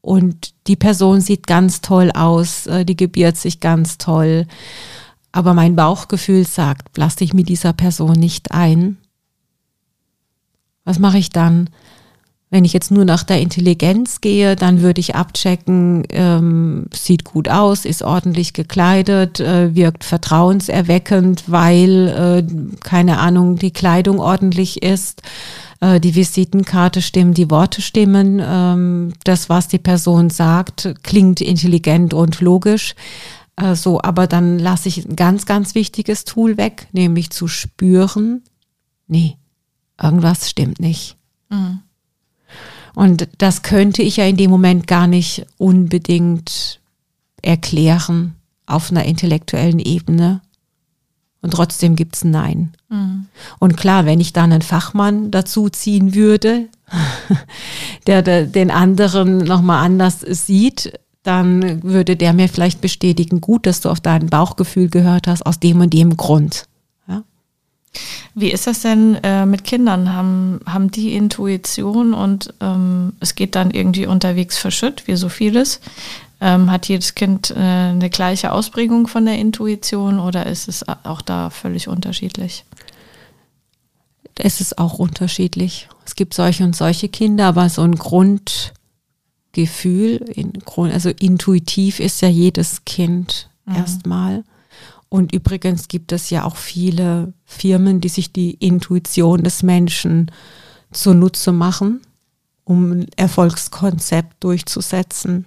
und 0.00 0.54
die 0.66 0.76
Person 0.76 1.20
sieht 1.20 1.46
ganz 1.46 1.80
toll 1.80 2.10
aus, 2.12 2.66
äh, 2.66 2.84
die 2.84 2.96
gebiert 2.96 3.36
sich 3.36 3.60
ganz 3.60 3.98
toll, 3.98 4.46
aber 5.32 5.52
mein 5.52 5.76
Bauchgefühl 5.76 6.46
sagt, 6.46 6.96
lass 6.96 7.16
dich 7.16 7.34
mit 7.34 7.48
dieser 7.48 7.72
Person 7.72 8.14
nicht 8.14 8.52
ein. 8.52 8.96
Was 10.84 10.98
mache 10.98 11.18
ich 11.18 11.30
dann? 11.30 11.68
Wenn 12.48 12.64
ich 12.64 12.72
jetzt 12.72 12.92
nur 12.92 13.04
nach 13.04 13.24
der 13.24 13.40
Intelligenz 13.40 14.20
gehe, 14.20 14.54
dann 14.54 14.80
würde 14.80 15.00
ich 15.00 15.16
abchecken, 15.16 16.04
ähm, 16.10 16.86
sieht 16.94 17.24
gut 17.24 17.48
aus, 17.48 17.84
ist 17.84 18.02
ordentlich 18.02 18.52
gekleidet, 18.52 19.40
äh, 19.40 19.74
wirkt 19.74 20.04
vertrauenserweckend, 20.04 21.44
weil, 21.48 22.08
äh, 22.08 22.78
keine 22.84 23.18
Ahnung, 23.18 23.56
die 23.56 23.72
Kleidung 23.72 24.20
ordentlich 24.20 24.80
ist, 24.84 25.22
äh, 25.80 25.98
die 25.98 26.14
Visitenkarte 26.14 27.02
stimmt, 27.02 27.36
die 27.36 27.50
Worte 27.50 27.82
stimmen, 27.82 28.40
ähm, 28.40 29.12
das, 29.24 29.48
was 29.48 29.66
die 29.66 29.78
Person 29.78 30.30
sagt, 30.30 30.94
klingt 31.02 31.40
intelligent 31.40 32.14
und 32.14 32.40
logisch. 32.40 32.94
Äh, 33.56 33.74
so, 33.74 34.00
aber 34.00 34.28
dann 34.28 34.60
lasse 34.60 34.88
ich 34.88 35.04
ein 35.04 35.16
ganz, 35.16 35.46
ganz 35.46 35.74
wichtiges 35.74 36.24
Tool 36.24 36.56
weg, 36.56 36.86
nämlich 36.92 37.30
zu 37.30 37.48
spüren, 37.48 38.42
nee, 39.08 39.36
irgendwas 40.00 40.48
stimmt 40.48 40.78
nicht. 40.78 41.16
Mhm. 41.50 41.80
Und 42.96 43.28
das 43.36 43.60
könnte 43.60 44.02
ich 44.02 44.16
ja 44.16 44.24
in 44.24 44.38
dem 44.38 44.50
Moment 44.50 44.86
gar 44.86 45.06
nicht 45.06 45.44
unbedingt 45.58 46.80
erklären 47.42 48.34
auf 48.64 48.90
einer 48.90 49.04
intellektuellen 49.04 49.80
Ebene. 49.80 50.40
Und 51.42 51.50
trotzdem 51.50 51.94
gibt's 51.94 52.24
ein 52.24 52.30
Nein. 52.30 52.72
Mhm. 52.88 53.26
Und 53.58 53.76
klar, 53.76 54.06
wenn 54.06 54.18
ich 54.18 54.32
dann 54.32 54.50
einen 54.50 54.62
Fachmann 54.62 55.30
dazu 55.30 55.68
ziehen 55.68 56.14
würde, 56.14 56.68
der, 58.06 58.22
der 58.22 58.46
den 58.46 58.70
anderen 58.70 59.38
nochmal 59.38 59.84
anders 59.84 60.20
sieht, 60.20 60.98
dann 61.22 61.82
würde 61.82 62.16
der 62.16 62.32
mir 62.32 62.48
vielleicht 62.48 62.80
bestätigen, 62.80 63.42
gut, 63.42 63.66
dass 63.66 63.82
du 63.82 63.90
auf 63.90 64.00
dein 64.00 64.28
Bauchgefühl 64.28 64.88
gehört 64.88 65.26
hast, 65.26 65.44
aus 65.44 65.60
dem 65.60 65.82
und 65.82 65.92
dem 65.92 66.16
Grund. 66.16 66.64
Wie 68.34 68.50
ist 68.50 68.66
das 68.66 68.80
denn 68.80 69.16
äh, 69.22 69.46
mit 69.46 69.64
Kindern? 69.64 70.12
Haben, 70.12 70.60
haben 70.66 70.90
die 70.90 71.14
Intuition 71.14 72.12
und 72.14 72.52
ähm, 72.60 73.14
es 73.20 73.34
geht 73.34 73.54
dann 73.54 73.70
irgendwie 73.70 74.06
unterwegs 74.06 74.58
verschütt, 74.58 75.04
wie 75.06 75.16
so 75.16 75.28
vieles? 75.28 75.80
Ähm, 76.40 76.70
hat 76.70 76.86
jedes 76.88 77.14
Kind 77.14 77.50
äh, 77.50 77.54
eine 77.54 78.10
gleiche 78.10 78.52
Ausprägung 78.52 79.06
von 79.06 79.24
der 79.24 79.38
Intuition 79.38 80.18
oder 80.20 80.44
ist 80.46 80.68
es 80.68 80.86
auch 80.86 81.22
da 81.22 81.48
völlig 81.48 81.88
unterschiedlich? 81.88 82.66
Es 84.38 84.60
ist 84.60 84.76
auch 84.76 84.98
unterschiedlich. 84.98 85.88
Es 86.04 86.14
gibt 86.14 86.34
solche 86.34 86.64
und 86.64 86.76
solche 86.76 87.08
Kinder, 87.08 87.46
aber 87.46 87.70
so 87.70 87.80
ein 87.82 87.94
Grundgefühl, 87.94 88.72
also 90.92 91.08
intuitiv 91.08 92.00
ist 92.00 92.20
ja 92.20 92.28
jedes 92.28 92.84
Kind 92.84 93.48
mhm. 93.64 93.76
erstmal. 93.76 94.44
Und 95.08 95.32
übrigens 95.32 95.88
gibt 95.88 96.12
es 96.12 96.30
ja 96.30 96.44
auch 96.44 96.56
viele 96.56 97.32
Firmen, 97.44 98.00
die 98.00 98.08
sich 98.08 98.32
die 98.32 98.54
Intuition 98.54 99.42
des 99.42 99.62
Menschen 99.62 100.30
zunutze 100.92 101.52
machen, 101.52 102.00
um 102.64 102.92
ein 102.92 103.06
Erfolgskonzept 103.16 104.42
durchzusetzen. 104.42 105.46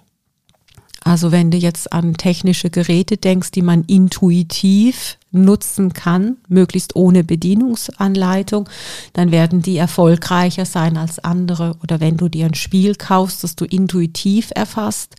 Also 1.03 1.31
wenn 1.31 1.49
du 1.49 1.57
jetzt 1.57 1.93
an 1.93 2.15
technische 2.15 2.69
Geräte 2.69 3.17
denkst, 3.17 3.51
die 3.51 3.61
man 3.61 3.83
intuitiv 3.85 5.17
nutzen 5.31 5.93
kann, 5.93 6.37
möglichst 6.47 6.95
ohne 6.95 7.23
Bedienungsanleitung, 7.23 8.67
dann 9.13 9.31
werden 9.31 9.61
die 9.61 9.77
erfolgreicher 9.77 10.65
sein 10.65 10.97
als 10.97 11.19
andere. 11.19 11.77
Oder 11.83 11.99
wenn 11.99 12.17
du 12.17 12.27
dir 12.27 12.47
ein 12.47 12.53
Spiel 12.53 12.95
kaufst, 12.95 13.43
das 13.43 13.55
du 13.55 13.65
intuitiv 13.65 14.51
erfasst, 14.55 15.15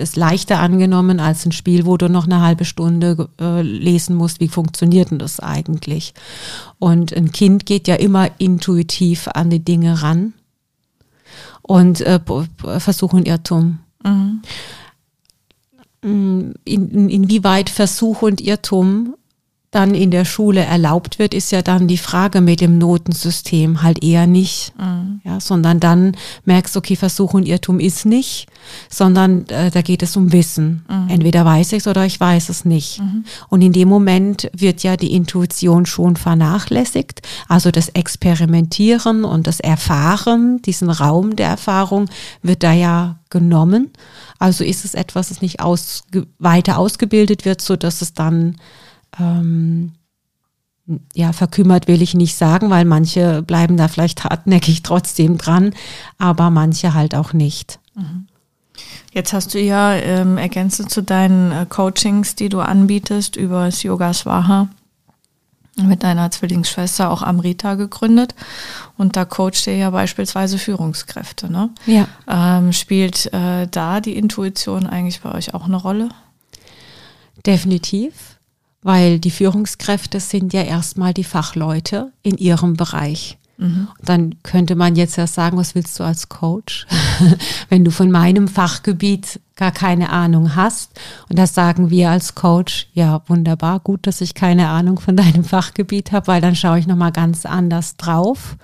es 0.00 0.16
leichter 0.16 0.60
angenommen 0.60 1.20
als 1.20 1.44
ein 1.46 1.52
Spiel, 1.52 1.86
wo 1.86 1.96
du 1.96 2.08
noch 2.08 2.24
eine 2.24 2.40
halbe 2.40 2.64
Stunde 2.64 3.28
äh, 3.40 3.62
lesen 3.62 4.16
musst, 4.16 4.40
wie 4.40 4.48
funktioniert 4.48 5.10
denn 5.10 5.18
das 5.18 5.40
eigentlich. 5.40 6.14
Und 6.78 7.12
ein 7.12 7.32
Kind 7.32 7.66
geht 7.66 7.88
ja 7.88 7.94
immer 7.94 8.30
intuitiv 8.38 9.28
an 9.28 9.50
die 9.50 9.64
Dinge 9.64 10.02
ran 10.02 10.34
und 11.62 12.00
äh, 12.02 12.20
versuchen 12.78 13.24
Irrtum. 13.24 13.78
Mhm. 14.02 14.42
In, 16.02 16.54
inwieweit 17.08 17.70
Versuch 17.70 18.20
und 18.20 18.42
Irrtum 18.42 19.14
dann 19.74 19.94
in 19.94 20.10
der 20.10 20.24
Schule 20.24 20.60
erlaubt 20.60 21.18
wird, 21.18 21.34
ist 21.34 21.50
ja 21.50 21.62
dann 21.62 21.88
die 21.88 21.98
Frage 21.98 22.40
mit 22.40 22.60
dem 22.60 22.78
Notensystem 22.78 23.82
halt 23.82 24.02
eher 24.04 24.26
nicht. 24.26 24.72
Mhm. 24.78 25.20
Ja, 25.24 25.40
sondern 25.40 25.80
dann 25.80 26.16
merkst 26.44 26.74
du, 26.74 26.78
okay, 26.78 26.96
Versuch 26.96 27.34
und 27.34 27.46
Irrtum 27.46 27.80
ist 27.80 28.06
nicht, 28.06 28.46
sondern 28.88 29.46
äh, 29.48 29.70
da 29.70 29.82
geht 29.82 30.02
es 30.02 30.16
um 30.16 30.32
Wissen. 30.32 30.84
Mhm. 30.88 31.08
Entweder 31.08 31.44
weiß 31.44 31.72
ich 31.72 31.78
es 31.78 31.86
oder 31.86 32.04
ich 32.06 32.20
weiß 32.20 32.48
es 32.48 32.64
nicht. 32.64 33.00
Mhm. 33.00 33.24
Und 33.48 33.62
in 33.62 33.72
dem 33.72 33.88
Moment 33.88 34.50
wird 34.56 34.82
ja 34.82 34.96
die 34.96 35.12
Intuition 35.12 35.86
schon 35.86 36.16
vernachlässigt. 36.16 37.22
Also 37.48 37.70
das 37.70 37.88
Experimentieren 37.88 39.24
und 39.24 39.46
das 39.46 39.60
Erfahren, 39.60 40.62
diesen 40.62 40.90
Raum 40.90 41.36
der 41.36 41.48
Erfahrung 41.48 42.08
wird 42.42 42.62
da 42.62 42.72
ja 42.72 43.16
genommen. 43.30 43.90
Also 44.38 44.62
ist 44.62 44.84
es 44.84 44.94
etwas, 44.94 45.30
das 45.30 45.42
nicht 45.42 45.60
aus, 45.60 46.04
weiter 46.38 46.78
ausgebildet 46.78 47.44
wird, 47.44 47.60
so 47.60 47.76
dass 47.76 48.02
es 48.02 48.14
dann 48.14 48.56
ähm, 49.18 49.92
ja, 51.14 51.32
verkümmert 51.32 51.88
will 51.88 52.02
ich 52.02 52.14
nicht 52.14 52.36
sagen, 52.36 52.70
weil 52.70 52.84
manche 52.84 53.42
bleiben 53.42 53.76
da 53.76 53.88
vielleicht 53.88 54.24
hartnäckig 54.24 54.82
trotzdem 54.82 55.38
dran, 55.38 55.74
aber 56.18 56.50
manche 56.50 56.94
halt 56.94 57.14
auch 57.14 57.32
nicht. 57.32 57.78
Mhm. 57.94 58.26
Jetzt 59.12 59.32
hast 59.32 59.54
du 59.54 59.60
ja 59.60 59.94
ähm, 59.94 60.36
ergänzend 60.38 60.90
zu 60.90 61.02
deinen 61.02 61.52
äh, 61.52 61.66
Coachings, 61.68 62.34
die 62.34 62.48
du 62.48 62.60
anbietest, 62.60 63.36
über 63.36 63.66
das 63.66 63.82
Yoga 63.84 64.12
Swaha 64.12 64.68
mit 65.76 66.02
deiner 66.02 66.30
Zwillingsschwester 66.30 67.10
auch 67.10 67.22
Amrita 67.22 67.74
gegründet. 67.74 68.34
Und 68.96 69.16
da 69.16 69.24
coacht 69.24 69.66
ihr 69.66 69.76
ja 69.76 69.90
beispielsweise 69.90 70.58
Führungskräfte. 70.58 71.50
Ne? 71.50 71.70
Ja. 71.86 72.06
Ähm, 72.28 72.72
spielt 72.72 73.32
äh, 73.32 73.66
da 73.68 74.00
die 74.00 74.16
Intuition 74.16 74.86
eigentlich 74.86 75.20
bei 75.20 75.32
euch 75.32 75.54
auch 75.54 75.64
eine 75.64 75.76
Rolle? 75.76 76.10
Definitiv 77.44 78.33
weil 78.84 79.18
die 79.18 79.32
Führungskräfte 79.32 80.20
sind 80.20 80.52
ja 80.52 80.62
erstmal 80.62 81.12
die 81.12 81.24
Fachleute 81.24 82.12
in 82.22 82.36
ihrem 82.36 82.74
Bereich. 82.74 83.38
Mhm. 83.56 83.88
Dann 84.02 84.34
könnte 84.42 84.74
man 84.74 84.94
jetzt 84.94 85.16
ja 85.16 85.26
sagen, 85.26 85.56
was 85.56 85.74
willst 85.74 85.98
du 85.98 86.04
als 86.04 86.28
Coach, 86.28 86.86
wenn 87.68 87.84
du 87.84 87.90
von 87.90 88.10
meinem 88.10 88.46
Fachgebiet 88.46 89.40
gar 89.56 89.70
keine 89.70 90.10
Ahnung 90.10 90.54
hast? 90.54 90.90
Und 91.30 91.38
das 91.38 91.54
sagen 91.54 91.88
wir 91.88 92.10
als 92.10 92.34
Coach, 92.34 92.88
ja, 92.92 93.22
wunderbar, 93.26 93.80
gut, 93.80 94.06
dass 94.06 94.20
ich 94.20 94.34
keine 94.34 94.68
Ahnung 94.68 95.00
von 95.00 95.16
deinem 95.16 95.44
Fachgebiet 95.44 96.12
habe, 96.12 96.26
weil 96.26 96.40
dann 96.40 96.56
schaue 96.56 96.78
ich 96.78 96.86
nochmal 96.86 97.12
ganz 97.12 97.46
anders 97.46 97.96
drauf. 97.96 98.56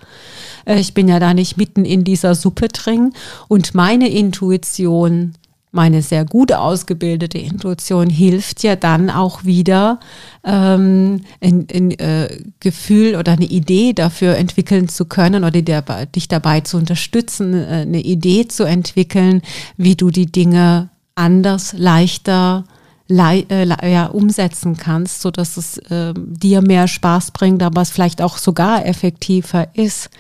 Äh, 0.66 0.80
ich 0.80 0.92
bin 0.92 1.08
ja 1.08 1.18
da 1.18 1.34
nicht 1.34 1.56
mitten 1.56 1.84
in 1.84 2.04
dieser 2.04 2.34
Suppe 2.34 2.68
drin 2.68 3.14
und 3.48 3.74
meine 3.74 4.08
Intuition 4.08 5.34
meine 5.72 6.02
sehr 6.02 6.24
gut 6.24 6.52
ausgebildete 6.52 7.38
Intuition 7.38 8.10
hilft 8.10 8.62
ja 8.62 8.76
dann 8.76 9.08
auch 9.08 9.44
wieder, 9.44 10.00
ähm, 10.44 11.20
ein, 11.40 11.66
ein 11.72 11.90
äh, 11.92 12.42
Gefühl 12.58 13.16
oder 13.16 13.32
eine 13.32 13.44
Idee 13.44 13.92
dafür 13.92 14.36
entwickeln 14.36 14.88
zu 14.88 15.04
können 15.04 15.44
oder 15.44 15.62
dir, 15.62 15.82
dich 16.14 16.28
dabei 16.28 16.60
zu 16.60 16.76
unterstützen, 16.76 17.54
äh, 17.54 17.66
eine 17.82 18.00
Idee 18.00 18.48
zu 18.48 18.64
entwickeln, 18.64 19.42
wie 19.76 19.94
du 19.94 20.10
die 20.10 20.26
Dinge 20.26 20.90
anders, 21.14 21.74
leichter 21.76 22.64
le 23.06 23.44
äh, 23.50 23.92
ja, 23.92 24.06
umsetzen 24.06 24.76
kannst, 24.76 25.20
so 25.20 25.30
dass 25.30 25.56
es 25.56 25.78
äh, 25.78 26.14
dir 26.16 26.62
mehr 26.62 26.88
Spaß 26.88 27.32
bringt, 27.32 27.62
aber 27.62 27.82
es 27.82 27.90
vielleicht 27.90 28.22
auch 28.22 28.38
sogar 28.38 28.86
effektiver 28.86 29.68
ist, 29.74 30.10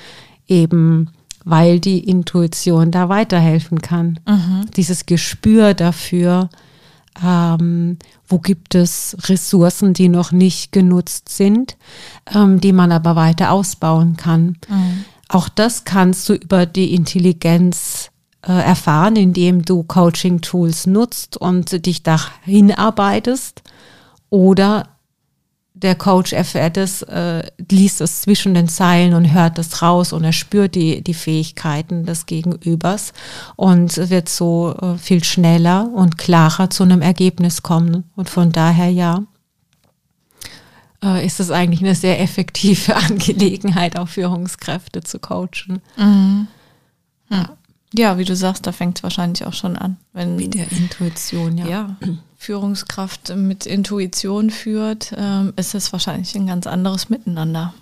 eben 0.48 1.10
weil 1.50 1.80
die 1.80 2.00
Intuition 2.00 2.90
da 2.90 3.08
weiterhelfen 3.08 3.82
kann. 3.82 4.20
Mhm. 4.26 4.66
Dieses 4.76 5.06
Gespür 5.06 5.74
dafür, 5.74 6.48
ähm, 7.24 7.98
wo 8.28 8.38
gibt 8.38 8.74
es 8.74 9.16
Ressourcen, 9.24 9.92
die 9.92 10.08
noch 10.08 10.32
nicht 10.32 10.72
genutzt 10.72 11.28
sind, 11.28 11.76
ähm, 12.32 12.60
die 12.60 12.72
man 12.72 12.92
aber 12.92 13.16
weiter 13.16 13.50
ausbauen 13.50 14.16
kann. 14.16 14.56
Mhm. 14.68 15.04
Auch 15.28 15.48
das 15.48 15.84
kannst 15.84 16.28
du 16.28 16.34
über 16.34 16.66
die 16.66 16.94
Intelligenz 16.94 18.10
äh, 18.46 18.52
erfahren, 18.52 19.16
indem 19.16 19.64
du 19.64 19.82
Coaching-Tools 19.82 20.86
nutzt 20.86 21.36
und 21.36 21.84
dich 21.86 22.02
dahin 22.02 22.72
arbeitest 22.72 23.62
oder 24.30 24.88
der 25.82 25.94
Coach 25.94 26.32
erfährt 26.32 26.76
es, 26.76 27.02
äh, 27.02 27.42
liest 27.70 28.00
es 28.00 28.22
zwischen 28.22 28.54
den 28.54 28.68
Zeilen 28.68 29.14
und 29.14 29.32
hört 29.32 29.58
es 29.58 29.82
raus 29.82 30.12
und 30.12 30.24
er 30.24 30.32
spürt 30.32 30.74
die, 30.74 31.02
die 31.02 31.14
Fähigkeiten 31.14 32.04
des 32.04 32.26
Gegenübers 32.26 33.12
und 33.56 33.96
wird 34.10 34.28
so 34.28 34.74
äh, 34.80 34.98
viel 34.98 35.24
schneller 35.24 35.90
und 35.92 36.18
klarer 36.18 36.70
zu 36.70 36.82
einem 36.82 37.00
Ergebnis 37.00 37.62
kommen. 37.62 38.04
Und 38.14 38.28
von 38.28 38.52
daher 38.52 38.90
ja, 38.90 39.22
äh, 41.02 41.24
ist 41.24 41.40
es 41.40 41.50
eigentlich 41.50 41.80
eine 41.80 41.94
sehr 41.94 42.20
effektive 42.20 42.96
Angelegenheit, 43.08 43.98
auch 43.98 44.08
Führungskräfte 44.08 45.02
zu 45.02 45.18
coachen. 45.18 45.80
Mhm. 45.96 46.46
Ja. 47.30 47.56
ja, 47.94 48.18
wie 48.18 48.24
du 48.24 48.36
sagst, 48.36 48.66
da 48.66 48.72
fängt 48.72 48.98
es 48.98 49.02
wahrscheinlich 49.02 49.46
auch 49.46 49.54
schon 49.54 49.76
an. 49.76 49.96
Wenn, 50.12 50.36
Mit 50.36 50.54
der 50.54 50.70
Intuition, 50.72 51.56
ja. 51.56 51.66
ja. 51.66 51.96
Führungskraft 52.42 53.36
mit 53.36 53.66
Intuition 53.66 54.48
führt, 54.48 55.12
ähm, 55.14 55.52
ist 55.56 55.74
es 55.74 55.92
wahrscheinlich 55.92 56.34
ein 56.34 56.46
ganz 56.46 56.66
anderes 56.66 57.10
Miteinander. 57.10 57.74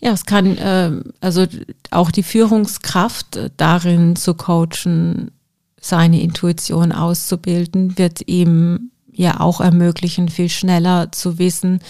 Ja, 0.00 0.12
es 0.12 0.24
kann 0.24 0.56
äh, 0.56 0.92
also 1.20 1.46
auch 1.90 2.10
die 2.10 2.22
Führungskraft 2.22 3.36
äh, 3.36 3.50
darin 3.58 4.16
zu 4.16 4.32
coachen, 4.32 5.30
seine 5.78 6.22
Intuition 6.22 6.90
auszubilden, 6.90 7.98
wird 7.98 8.26
ihm 8.26 8.90
ja 9.12 9.40
auch 9.40 9.60
ermöglichen, 9.60 10.30
viel 10.30 10.48
schneller 10.48 11.12
zu 11.12 11.38
wissen, 11.38 11.80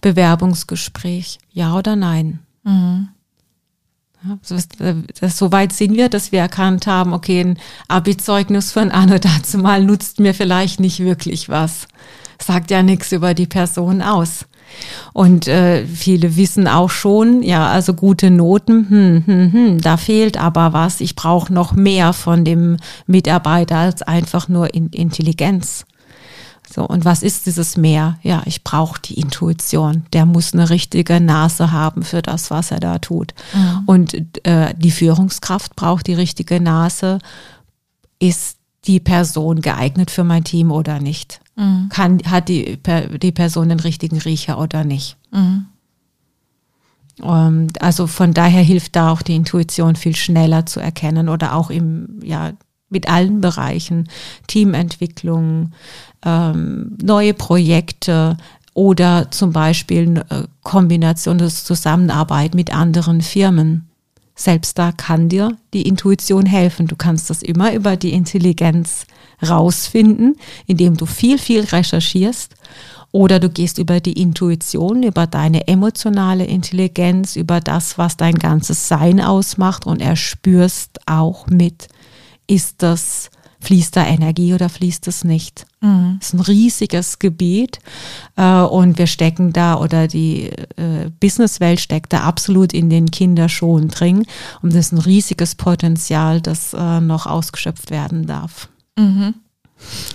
Bewerbungsgespräch, 0.00 1.38
ja 1.52 1.76
oder 1.76 1.94
nein. 1.94 2.40
Mhm. 2.64 3.10
Ja, 5.20 5.28
so 5.28 5.52
weit 5.52 5.72
sind 5.72 5.96
wir, 5.96 6.08
dass 6.08 6.32
wir 6.32 6.40
erkannt 6.40 6.86
haben, 6.86 7.12
okay, 7.12 7.40
ein 7.40 7.58
Abi-Zeugnis 7.88 8.72
von 8.72 8.90
Anno 8.90 9.18
dazu 9.20 9.58
mal 9.58 9.84
nutzt 9.84 10.20
mir 10.20 10.34
vielleicht 10.34 10.80
nicht 10.80 11.00
wirklich 11.00 11.48
was. 11.48 11.86
Sagt 12.40 12.70
ja 12.70 12.82
nichts 12.82 13.12
über 13.12 13.34
die 13.34 13.46
Person 13.46 14.02
aus. 14.02 14.46
Und 15.12 15.48
äh, 15.48 15.86
viele 15.86 16.36
wissen 16.36 16.68
auch 16.68 16.90
schon, 16.90 17.42
ja, 17.42 17.68
also 17.68 17.94
gute 17.94 18.30
Noten, 18.30 18.90
hm, 18.90 19.22
hm, 19.26 19.52
hm, 19.52 19.80
da 19.80 19.96
fehlt 19.96 20.36
aber 20.38 20.72
was. 20.72 21.00
Ich 21.00 21.14
brauche 21.14 21.52
noch 21.52 21.72
mehr 21.72 22.12
von 22.12 22.44
dem 22.44 22.76
Mitarbeiter 23.06 23.76
als 23.78 24.02
einfach 24.02 24.48
nur 24.48 24.74
in 24.74 24.88
Intelligenz. 24.88 25.86
So, 26.68 26.86
und 26.86 27.04
was 27.04 27.22
ist 27.22 27.46
dieses 27.46 27.76
Mehr? 27.76 28.18
Ja, 28.22 28.42
ich 28.44 28.64
brauche 28.64 29.00
die 29.00 29.20
Intuition. 29.20 30.04
Der 30.12 30.26
muss 30.26 30.52
eine 30.52 30.68
richtige 30.68 31.20
Nase 31.20 31.72
haben 31.72 32.02
für 32.02 32.22
das, 32.22 32.50
was 32.50 32.70
er 32.70 32.80
da 32.80 32.98
tut. 32.98 33.34
Mhm. 33.54 33.82
Und 33.86 34.46
äh, 34.46 34.74
die 34.76 34.90
Führungskraft 34.90 35.76
braucht 35.76 36.06
die 36.06 36.14
richtige 36.14 36.60
Nase. 36.60 37.18
Ist 38.18 38.56
die 38.86 39.00
Person 39.00 39.60
geeignet 39.60 40.10
für 40.10 40.24
mein 40.24 40.44
Team 40.44 40.70
oder 40.70 40.98
nicht? 40.98 41.40
Mhm. 41.56 41.88
Kann, 41.88 42.20
hat 42.26 42.48
die, 42.48 42.78
die 43.22 43.32
Person 43.32 43.68
den 43.68 43.80
richtigen 43.80 44.18
Riecher 44.18 44.58
oder 44.58 44.84
nicht? 44.84 45.16
Mhm. 45.32 45.66
Um, 47.18 47.30
ähm, 47.30 47.68
also 47.80 48.06
von 48.06 48.34
daher 48.34 48.62
hilft 48.62 48.94
da 48.94 49.10
auch 49.10 49.22
die 49.22 49.36
Intuition 49.36 49.96
viel 49.96 50.14
schneller 50.14 50.66
zu 50.66 50.80
erkennen 50.80 51.30
oder 51.30 51.54
auch 51.54 51.70
im, 51.70 52.20
ja, 52.22 52.52
mit 52.88 53.08
allen 53.08 53.40
Bereichen, 53.40 54.08
Teamentwicklung, 54.46 55.72
ähm, 56.24 56.96
neue 57.02 57.34
Projekte 57.34 58.36
oder 58.74 59.30
zum 59.30 59.52
Beispiel 59.52 60.22
äh, 60.28 60.42
Kombination 60.62 61.38
der 61.38 61.48
Zusammenarbeit 61.48 62.54
mit 62.54 62.74
anderen 62.74 63.22
Firmen. 63.22 63.88
Selbst 64.34 64.78
da 64.78 64.92
kann 64.92 65.30
dir 65.30 65.56
die 65.72 65.88
Intuition 65.88 66.44
helfen. 66.44 66.86
Du 66.86 66.94
kannst 66.94 67.30
das 67.30 67.42
immer 67.42 67.72
über 67.72 67.96
die 67.96 68.12
Intelligenz 68.12 69.06
rausfinden, 69.46 70.36
indem 70.66 70.96
du 70.96 71.06
viel, 71.06 71.38
viel 71.38 71.64
recherchierst. 71.64 72.54
Oder 73.12 73.40
du 73.40 73.48
gehst 73.48 73.78
über 73.78 74.00
die 74.00 74.20
Intuition, 74.20 75.02
über 75.02 75.26
deine 75.26 75.68
emotionale 75.68 76.44
Intelligenz, 76.44 77.34
über 77.36 77.60
das, 77.60 77.96
was 77.96 78.18
dein 78.18 78.34
ganzes 78.34 78.88
Sein 78.88 79.22
ausmacht 79.22 79.86
und 79.86 80.02
erspürst 80.02 81.00
auch 81.06 81.46
mit, 81.46 81.88
ist 82.46 82.82
das 82.82 83.30
fließt 83.60 83.96
da 83.96 84.06
Energie 84.06 84.54
oder 84.54 84.68
fließt 84.68 85.08
es 85.08 85.24
nicht. 85.24 85.66
Mhm. 85.80 86.16
Das 86.18 86.28
ist 86.28 86.34
ein 86.34 86.40
riesiges 86.40 87.18
Gebiet 87.18 87.80
äh, 88.36 88.60
und 88.60 88.98
wir 88.98 89.06
stecken 89.06 89.52
da 89.52 89.76
oder 89.76 90.08
die 90.08 90.50
äh, 90.76 91.10
Businesswelt 91.20 91.80
steckt 91.80 92.12
da 92.12 92.20
absolut 92.20 92.72
in 92.72 92.90
den 92.90 93.10
Kinderschuhen 93.10 93.88
drin 93.88 94.26
und 94.62 94.74
das 94.74 94.86
ist 94.86 94.92
ein 94.92 94.98
riesiges 94.98 95.54
Potenzial, 95.54 96.40
das 96.40 96.74
äh, 96.74 97.00
noch 97.00 97.26
ausgeschöpft 97.26 97.90
werden 97.90 98.26
darf. 98.26 98.68
Mhm. 98.96 99.34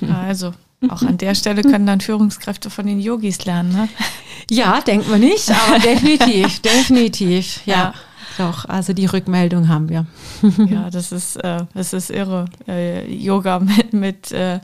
Also 0.09 0.53
auch 0.89 1.03
an 1.03 1.19
der 1.19 1.35
Stelle 1.35 1.61
können 1.61 1.85
dann 1.85 2.01
Führungskräfte 2.01 2.71
von 2.71 2.87
den 2.87 2.99
Yogis 2.99 3.45
lernen, 3.45 3.71
ne? 3.71 3.89
Ja, 4.49 4.81
denkt 4.81 5.07
man 5.07 5.19
nicht, 5.19 5.51
aber 5.51 5.77
definitiv, 5.83 6.59
definitiv, 6.61 7.61
ja. 7.67 7.75
ja. 7.75 7.93
Doch, 8.37 8.65
also 8.65 8.93
die 8.93 9.05
Rückmeldung 9.05 9.67
haben 9.67 9.89
wir. 9.89 10.05
ja, 10.69 10.89
das 10.89 11.11
ist, 11.11 11.35
äh, 11.37 11.65
das 11.73 11.93
ist 11.93 12.09
irre. 12.09 12.45
Äh, 12.67 13.13
Yoga 13.13 13.59
mit, 13.59 13.93
mit, 13.93 14.31
äh, 14.31 14.59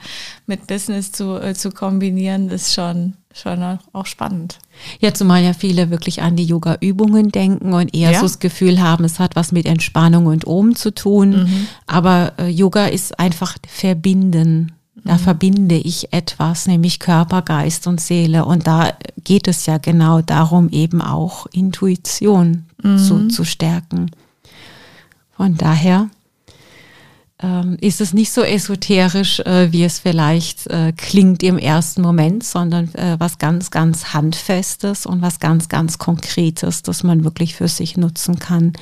mit 0.46 0.68
Business 0.68 1.12
zu, 1.12 1.42
äh, 1.42 1.54
zu 1.54 1.72
kombinieren, 1.72 2.50
ist 2.50 2.74
schon, 2.74 3.14
schon 3.34 3.80
auch 3.94 4.06
spannend. 4.06 4.60
Ja, 5.00 5.14
zumal 5.14 5.44
ja 5.44 5.54
viele 5.54 5.90
wirklich 5.90 6.22
an 6.22 6.36
die 6.36 6.46
Yoga-Übungen 6.46 7.30
denken 7.30 7.74
und 7.74 7.94
eher 7.94 8.12
ja. 8.12 8.20
so 8.20 8.26
das 8.26 8.40
Gefühl 8.40 8.82
haben, 8.82 9.04
es 9.04 9.20
hat 9.20 9.36
was 9.36 9.52
mit 9.52 9.66
Entspannung 9.66 10.28
und 10.28 10.48
Ohm 10.48 10.76
zu 10.76 10.94
tun. 10.94 11.30
Mhm. 11.30 11.68
Aber 11.88 12.34
äh, 12.38 12.48
Yoga 12.48 12.86
ist 12.86 13.20
einfach 13.20 13.58
verbinden. 13.68 14.74
Da 15.04 15.14
mhm. 15.14 15.20
verbinde 15.20 15.76
ich 15.76 16.14
etwas, 16.14 16.68
nämlich 16.68 17.00
Körper, 17.00 17.42
Geist 17.42 17.88
und 17.88 18.00
Seele. 18.00 18.46
Und 18.46 18.68
da 18.68 18.94
geht 19.24 19.48
es 19.48 19.66
ja 19.66 19.78
genau 19.78 20.22
darum, 20.22 20.70
eben 20.70 21.02
auch 21.02 21.48
Intuition 21.48 22.67
mhm. 22.82 22.98
zu, 22.98 23.28
zu 23.28 23.44
stärken. 23.44 24.12
Von 25.36 25.56
daher 25.56 26.10
ähm, 27.40 27.78
ist 27.80 28.02
es 28.02 28.14
nicht 28.14 28.32
so 28.32 28.42
esoterisch, 28.42 29.40
äh, 29.42 29.72
wie 29.72 29.84
es 29.84 30.00
vielleicht 30.00 30.68
äh, 30.68 30.92
klingt 30.94 31.44
im 31.44 31.58
ersten 31.58 32.02
Moment, 32.02 32.44
sondern 32.44 32.94
äh, 32.96 33.16
was 33.20 33.38
ganz, 33.38 33.70
ganz 33.70 34.14
Handfestes 34.14 35.06
und 35.06 35.22
was 35.22 35.40
ganz, 35.40 35.70
ganz 35.70 36.00
Konkretes, 36.00 36.82
das 36.82 37.04
man 37.04 37.24
wirklich 37.24 37.56
für 37.56 37.68
sich 37.68 37.98
nutzen 37.98 38.40
kann, 38.40 38.74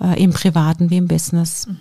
äh, 0.00 0.22
im 0.22 0.32
Privaten 0.32 0.90
wie 0.90 0.98
im 0.98 1.08
Business. 1.08 1.66
Mhm. 1.66 1.80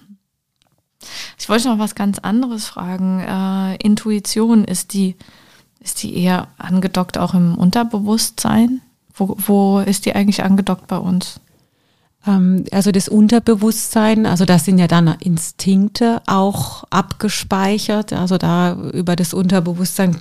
Ich 1.37 1.47
wollte 1.47 1.69
noch 1.69 1.79
was 1.79 1.93
ganz 1.93 2.17
anderes 2.19 2.65
fragen. 2.65 3.19
Äh, 3.19 3.75
Intuition, 3.75 4.63
ist 4.63 4.93
die, 4.93 5.15
ist 5.79 6.01
die 6.01 6.17
eher 6.17 6.47
angedockt 6.57 7.19
auch 7.19 7.35
im 7.35 7.55
Unterbewusstsein? 7.55 8.81
Wo, 9.13 9.37
wo 9.45 9.79
ist 9.79 10.05
die 10.05 10.15
eigentlich 10.15 10.43
angedockt 10.43 10.87
bei 10.87 10.97
uns? 10.97 11.39
Ähm, 12.27 12.65
also 12.71 12.91
das 12.91 13.07
Unterbewusstsein, 13.07 14.25
also 14.25 14.45
da 14.45 14.59
sind 14.59 14.77
ja 14.77 14.87
dann 14.87 15.07
Instinkte 15.19 16.21
auch 16.27 16.83
abgespeichert. 16.89 18.13
Also 18.13 18.37
da 18.37 18.73
über 18.93 19.15
das 19.15 19.33
Unterbewusstsein 19.33 20.17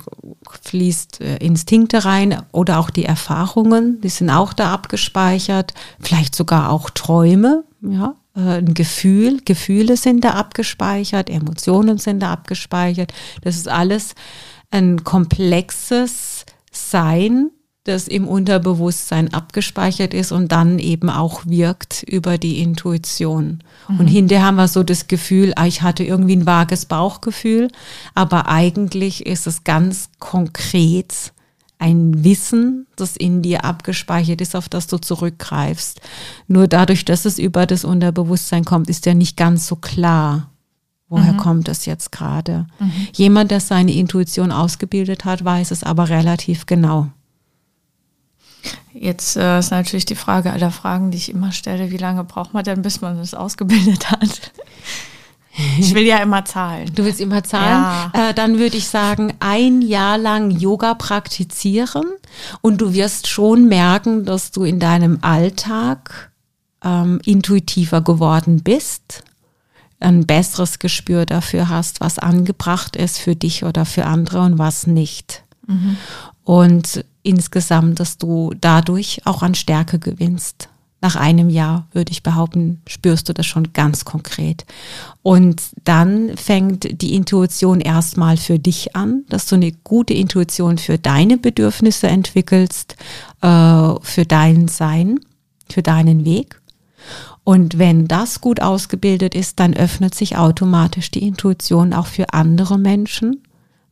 fließt 0.61 1.21
äh, 1.21 1.37
Instinkte 1.37 2.05
rein 2.05 2.41
oder 2.51 2.79
auch 2.79 2.89
die 2.89 3.05
Erfahrungen, 3.05 4.01
die 4.01 4.09
sind 4.09 4.29
auch 4.29 4.53
da 4.53 4.73
abgespeichert. 4.73 5.73
Vielleicht 5.99 6.35
sogar 6.35 6.71
auch 6.71 6.89
Träume, 6.89 7.63
ja, 7.81 8.15
äh, 8.35 8.59
ein 8.59 8.73
Gefühl, 8.73 9.41
Gefühle 9.43 9.97
sind 9.97 10.23
da 10.23 10.31
abgespeichert, 10.31 11.29
Emotionen 11.29 11.97
sind 11.97 12.21
da 12.21 12.31
abgespeichert. 12.31 13.13
Das 13.41 13.55
ist 13.55 13.67
alles 13.67 14.15
ein 14.71 15.03
komplexes 15.03 16.45
Sein, 16.71 17.51
das 17.87 18.07
im 18.07 18.27
Unterbewusstsein 18.27 19.33
abgespeichert 19.33 20.13
ist 20.13 20.31
und 20.31 20.51
dann 20.51 20.79
eben 20.79 21.09
auch 21.09 21.45
wirkt 21.45 22.03
über 22.03 22.37
die 22.37 22.61
Intuition. 22.61 23.63
Mhm. 23.87 23.99
Und 23.99 24.07
hinterher 24.07 24.45
haben 24.45 24.55
wir 24.55 24.67
so 24.67 24.83
das 24.83 25.07
Gefühl, 25.07 25.53
ah, 25.55 25.65
ich 25.65 25.81
hatte 25.81 26.03
irgendwie 26.03 26.35
ein 26.35 26.45
vages 26.45 26.85
Bauchgefühl, 26.85 27.69
aber 28.13 28.47
eigentlich 28.47 29.25
ist 29.25 29.47
es 29.47 29.63
ganz 29.63 30.09
konkret 30.19 31.33
ein 31.79 32.23
Wissen, 32.23 32.87
das 32.95 33.15
in 33.15 33.41
dir 33.41 33.63
abgespeichert 33.63 34.41
ist, 34.41 34.55
auf 34.55 34.67
das 34.67 34.87
du 34.87 34.97
zurückgreifst. 34.97 36.01
Nur 36.47 36.67
dadurch, 36.67 37.05
dass 37.05 37.25
es 37.25 37.37
über 37.37 37.65
das 37.65 37.85
Unterbewusstsein 37.85 38.65
kommt, 38.65 38.89
ist 38.89 39.05
ja 39.05 39.13
nicht 39.13 39.37
ganz 39.37 39.67
so 39.67 39.75
klar, 39.75 40.49
woher 41.07 41.33
mhm. 41.33 41.37
kommt 41.37 41.69
es 41.69 41.85
jetzt 41.85 42.11
gerade. 42.11 42.65
Mhm. 42.79 42.91
Jemand, 43.13 43.51
der 43.51 43.59
seine 43.59 43.93
Intuition 43.93 44.51
ausgebildet 44.51 45.25
hat, 45.25 45.45
weiß 45.45 45.71
es 45.71 45.83
aber 45.83 46.09
relativ 46.09 46.65
genau. 46.65 47.09
Jetzt 48.93 49.37
äh, 49.37 49.59
ist 49.59 49.71
natürlich 49.71 50.05
die 50.05 50.15
Frage 50.15 50.51
aller 50.51 50.71
Fragen, 50.71 51.11
die 51.11 51.17
ich 51.17 51.29
immer 51.29 51.51
stelle, 51.51 51.91
wie 51.91 51.97
lange 51.97 52.23
braucht 52.23 52.53
man 52.53 52.63
denn, 52.63 52.81
bis 52.81 53.01
man 53.01 53.19
es 53.19 53.33
ausgebildet 53.33 54.11
hat? 54.11 54.51
Ich 55.79 55.95
will 55.95 56.03
ja 56.03 56.17
immer 56.17 56.45
zahlen. 56.45 56.91
Du 56.93 57.03
willst 57.03 57.19
immer 57.19 57.43
zahlen? 57.43 58.11
Ja. 58.13 58.29
Äh, 58.29 58.33
dann 58.35 58.59
würde 58.59 58.77
ich 58.77 58.87
sagen, 58.87 59.33
ein 59.39 59.81
Jahr 59.81 60.19
lang 60.19 60.51
Yoga 60.51 60.93
praktizieren 60.93 62.05
und 62.61 62.79
du 62.79 62.93
wirst 62.93 63.27
schon 63.27 63.67
merken, 63.67 64.23
dass 64.23 64.51
du 64.51 64.63
in 64.63 64.79
deinem 64.79 65.17
Alltag 65.21 66.31
ähm, 66.83 67.19
intuitiver 67.25 68.01
geworden 68.01 68.61
bist, 68.61 69.23
ein 69.99 70.27
besseres 70.27 70.77
Gespür 70.77 71.25
dafür 71.25 71.69
hast, 71.69 72.01
was 72.01 72.19
angebracht 72.19 72.95
ist 72.95 73.17
für 73.17 73.35
dich 73.35 73.63
oder 73.63 73.85
für 73.85 74.05
andere 74.05 74.41
und 74.41 74.59
was 74.59 74.85
nicht. 74.85 75.43
Mhm. 75.67 75.97
Und 76.43 77.05
insgesamt, 77.23 77.99
dass 77.99 78.17
du 78.17 78.53
dadurch 78.59 79.21
auch 79.25 79.43
an 79.43 79.53
Stärke 79.53 79.99
gewinnst. 79.99 80.69
Nach 80.99 81.15
einem 81.15 81.51
Jahr, 81.51 81.87
würde 81.91 82.11
ich 82.11 82.23
behaupten, 82.23 82.81
spürst 82.87 83.29
du 83.29 83.33
das 83.33 83.45
schon 83.45 83.71
ganz 83.73 84.03
konkret. 84.03 84.65
Und 85.21 85.61
dann 85.83 86.35
fängt 86.35 87.01
die 87.01 87.13
Intuition 87.13 87.81
erstmal 87.81 88.37
für 88.37 88.57
dich 88.57 88.95
an, 88.95 89.23
dass 89.29 89.45
du 89.45 89.55
eine 89.55 89.71
gute 89.83 90.15
Intuition 90.15 90.79
für 90.79 90.97
deine 90.97 91.37
Bedürfnisse 91.37 92.07
entwickelst, 92.07 92.95
äh, 93.41 93.93
für 94.01 94.25
dein 94.27 94.67
Sein, 94.69 95.19
für 95.69 95.83
deinen 95.83 96.25
Weg. 96.25 96.59
Und 97.43 97.77
wenn 97.77 98.07
das 98.07 98.41
gut 98.41 98.61
ausgebildet 98.61 99.35
ist, 99.35 99.59
dann 99.59 99.75
öffnet 99.75 100.15
sich 100.15 100.35
automatisch 100.35 101.11
die 101.11 101.25
Intuition 101.25 101.93
auch 101.93 102.07
für 102.07 102.33
andere 102.33 102.79
Menschen. 102.79 103.43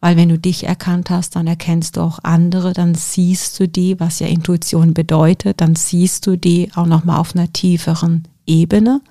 Weil 0.05 0.17
wenn 0.17 0.29
du 0.29 0.37
dich 0.37 0.67
erkannt 0.67 1.09
hast, 1.09 1.35
dann 1.35 1.47
erkennst 1.47 1.97
du 1.97 2.01
auch 2.01 2.19
andere, 2.21 2.73
dann 2.73 2.93
siehst 2.93 3.59
du 3.59 3.67
die, 3.67 3.99
was 3.99 4.19
ja 4.19 4.27
Intuition 4.27 4.93
bedeutet, 4.93 5.61
dann 5.61 5.75
siehst 5.75 6.27
du 6.27 6.35
die 6.35 6.69
auch 6.75 6.85
nochmal 6.85 7.17
auf 7.19 7.35
einer 7.35 7.51
tieferen 7.51 8.27
Ebene. 8.45 9.01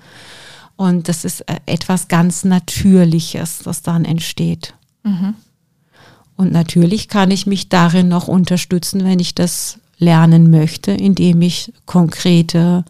Und 0.76 1.08
das 1.08 1.24
ist 1.24 1.40
äh, 1.48 1.56
etwas 1.66 2.06
ganz 2.06 2.44
Natürliches, 2.44 3.62
das 3.64 3.82
dann 3.82 4.04
entsteht. 4.04 4.74
Mhm. 5.02 5.34
Und 6.36 6.52
natürlich 6.52 7.08
kann 7.08 7.32
ich 7.32 7.44
mich 7.44 7.68
darin 7.68 8.06
noch 8.06 8.28
unterstützen, 8.28 9.02
wenn 9.02 9.18
ich 9.18 9.34
das 9.34 9.80
lernen 9.98 10.48
möchte, 10.48 10.92
indem 10.92 11.42
ich 11.42 11.72
konkrete 11.86 12.84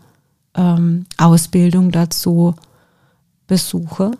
ähm, 0.54 1.06
Ausbildung 1.16 1.90
dazu 1.90 2.54
besuche, 3.46 4.10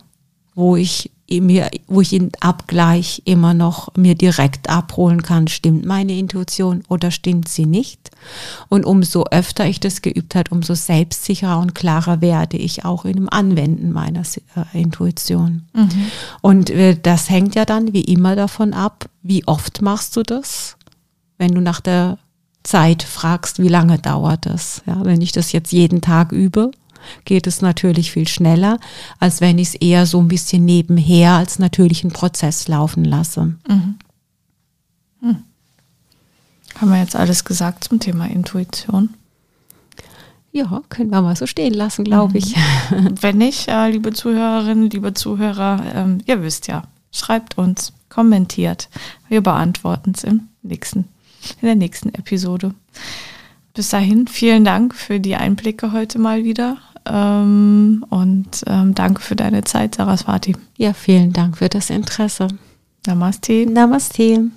wo 0.54 0.76
ich 0.76 1.10
mir, 1.30 1.70
wo 1.86 2.00
ich 2.00 2.12
in 2.12 2.30
Abgleich 2.40 3.22
immer 3.24 3.54
noch 3.54 3.88
mir 3.96 4.14
direkt 4.14 4.68
abholen 4.68 5.22
kann, 5.22 5.48
stimmt 5.48 5.84
meine 5.84 6.16
Intuition 6.16 6.82
oder 6.88 7.10
stimmt 7.10 7.48
sie 7.48 7.66
nicht. 7.66 8.10
Und 8.68 8.84
umso 8.84 9.24
öfter 9.30 9.66
ich 9.66 9.80
das 9.80 10.02
geübt 10.02 10.34
habe, 10.34 10.50
umso 10.50 10.74
selbstsicherer 10.74 11.58
und 11.58 11.74
klarer 11.74 12.20
werde 12.20 12.56
ich 12.56 12.84
auch 12.84 13.04
in 13.04 13.14
dem 13.14 13.28
Anwenden 13.28 13.90
meiner 13.92 14.22
äh, 14.22 14.80
Intuition. 14.80 15.62
Mhm. 15.72 15.90
Und 16.42 16.70
äh, 16.70 16.96
das 17.00 17.30
hängt 17.30 17.54
ja 17.54 17.64
dann 17.64 17.92
wie 17.92 18.02
immer 18.02 18.36
davon 18.36 18.74
ab, 18.74 19.08
wie 19.22 19.46
oft 19.46 19.80
machst 19.80 20.16
du 20.16 20.22
das? 20.22 20.76
Wenn 21.38 21.54
du 21.54 21.60
nach 21.60 21.80
der 21.80 22.18
Zeit 22.62 23.02
fragst, 23.02 23.60
wie 23.60 23.68
lange 23.68 23.98
dauert 23.98 24.46
das? 24.46 24.82
Ja, 24.86 25.04
wenn 25.04 25.20
ich 25.20 25.32
das 25.32 25.52
jetzt 25.52 25.72
jeden 25.72 26.00
Tag 26.00 26.32
übe, 26.32 26.70
geht 27.24 27.46
es 27.46 27.62
natürlich 27.62 28.12
viel 28.12 28.28
schneller, 28.28 28.78
als 29.18 29.40
wenn 29.40 29.58
ich 29.58 29.68
es 29.68 29.74
eher 29.74 30.06
so 30.06 30.20
ein 30.20 30.28
bisschen 30.28 30.64
nebenher 30.64 31.32
als 31.32 31.58
natürlichen 31.58 32.10
Prozess 32.10 32.68
laufen 32.68 33.04
lasse. 33.04 33.54
Mhm. 33.68 33.98
Hm. 35.20 35.36
Haben 36.80 36.90
wir 36.90 37.00
jetzt 37.00 37.16
alles 37.16 37.44
gesagt 37.44 37.84
zum 37.84 38.00
Thema 38.00 38.26
Intuition? 38.26 39.10
Ja, 40.52 40.82
können 40.88 41.10
wir 41.10 41.20
mal 41.20 41.36
so 41.36 41.46
stehen 41.46 41.74
lassen, 41.74 42.04
glaube 42.04 42.38
ich. 42.38 42.56
Mhm. 42.90 43.14
Wenn 43.20 43.38
nicht, 43.38 43.68
äh, 43.68 43.90
liebe 43.90 44.12
Zuhörerinnen, 44.12 44.90
liebe 44.90 45.14
Zuhörer, 45.14 45.82
ähm, 45.94 46.18
ihr 46.26 46.42
wisst 46.42 46.68
ja, 46.68 46.84
schreibt 47.10 47.58
uns, 47.58 47.92
kommentiert. 48.08 48.88
Wir 49.28 49.40
beantworten 49.40 50.12
es 50.14 50.22
im 50.22 50.48
nächsten 50.62 51.08
in 51.60 51.66
der 51.66 51.74
nächsten 51.74 52.10
Episode. 52.14 52.74
Bis 53.74 53.88
dahin, 53.88 54.28
vielen 54.28 54.64
Dank 54.64 54.94
für 54.94 55.20
die 55.20 55.34
Einblicke 55.34 55.92
heute 55.92 56.18
mal 56.18 56.44
wieder. 56.44 56.78
Ähm, 57.06 58.04
und 58.08 58.64
ähm, 58.66 58.94
danke 58.94 59.20
für 59.20 59.36
deine 59.36 59.64
Zeit, 59.64 59.96
Saraswati. 59.96 60.56
Ja, 60.76 60.92
vielen 60.92 61.32
Dank 61.32 61.58
für 61.58 61.68
das 61.68 61.90
Interesse. 61.90 62.48
Namaste. 63.06 63.66
Namaste. 63.66 64.50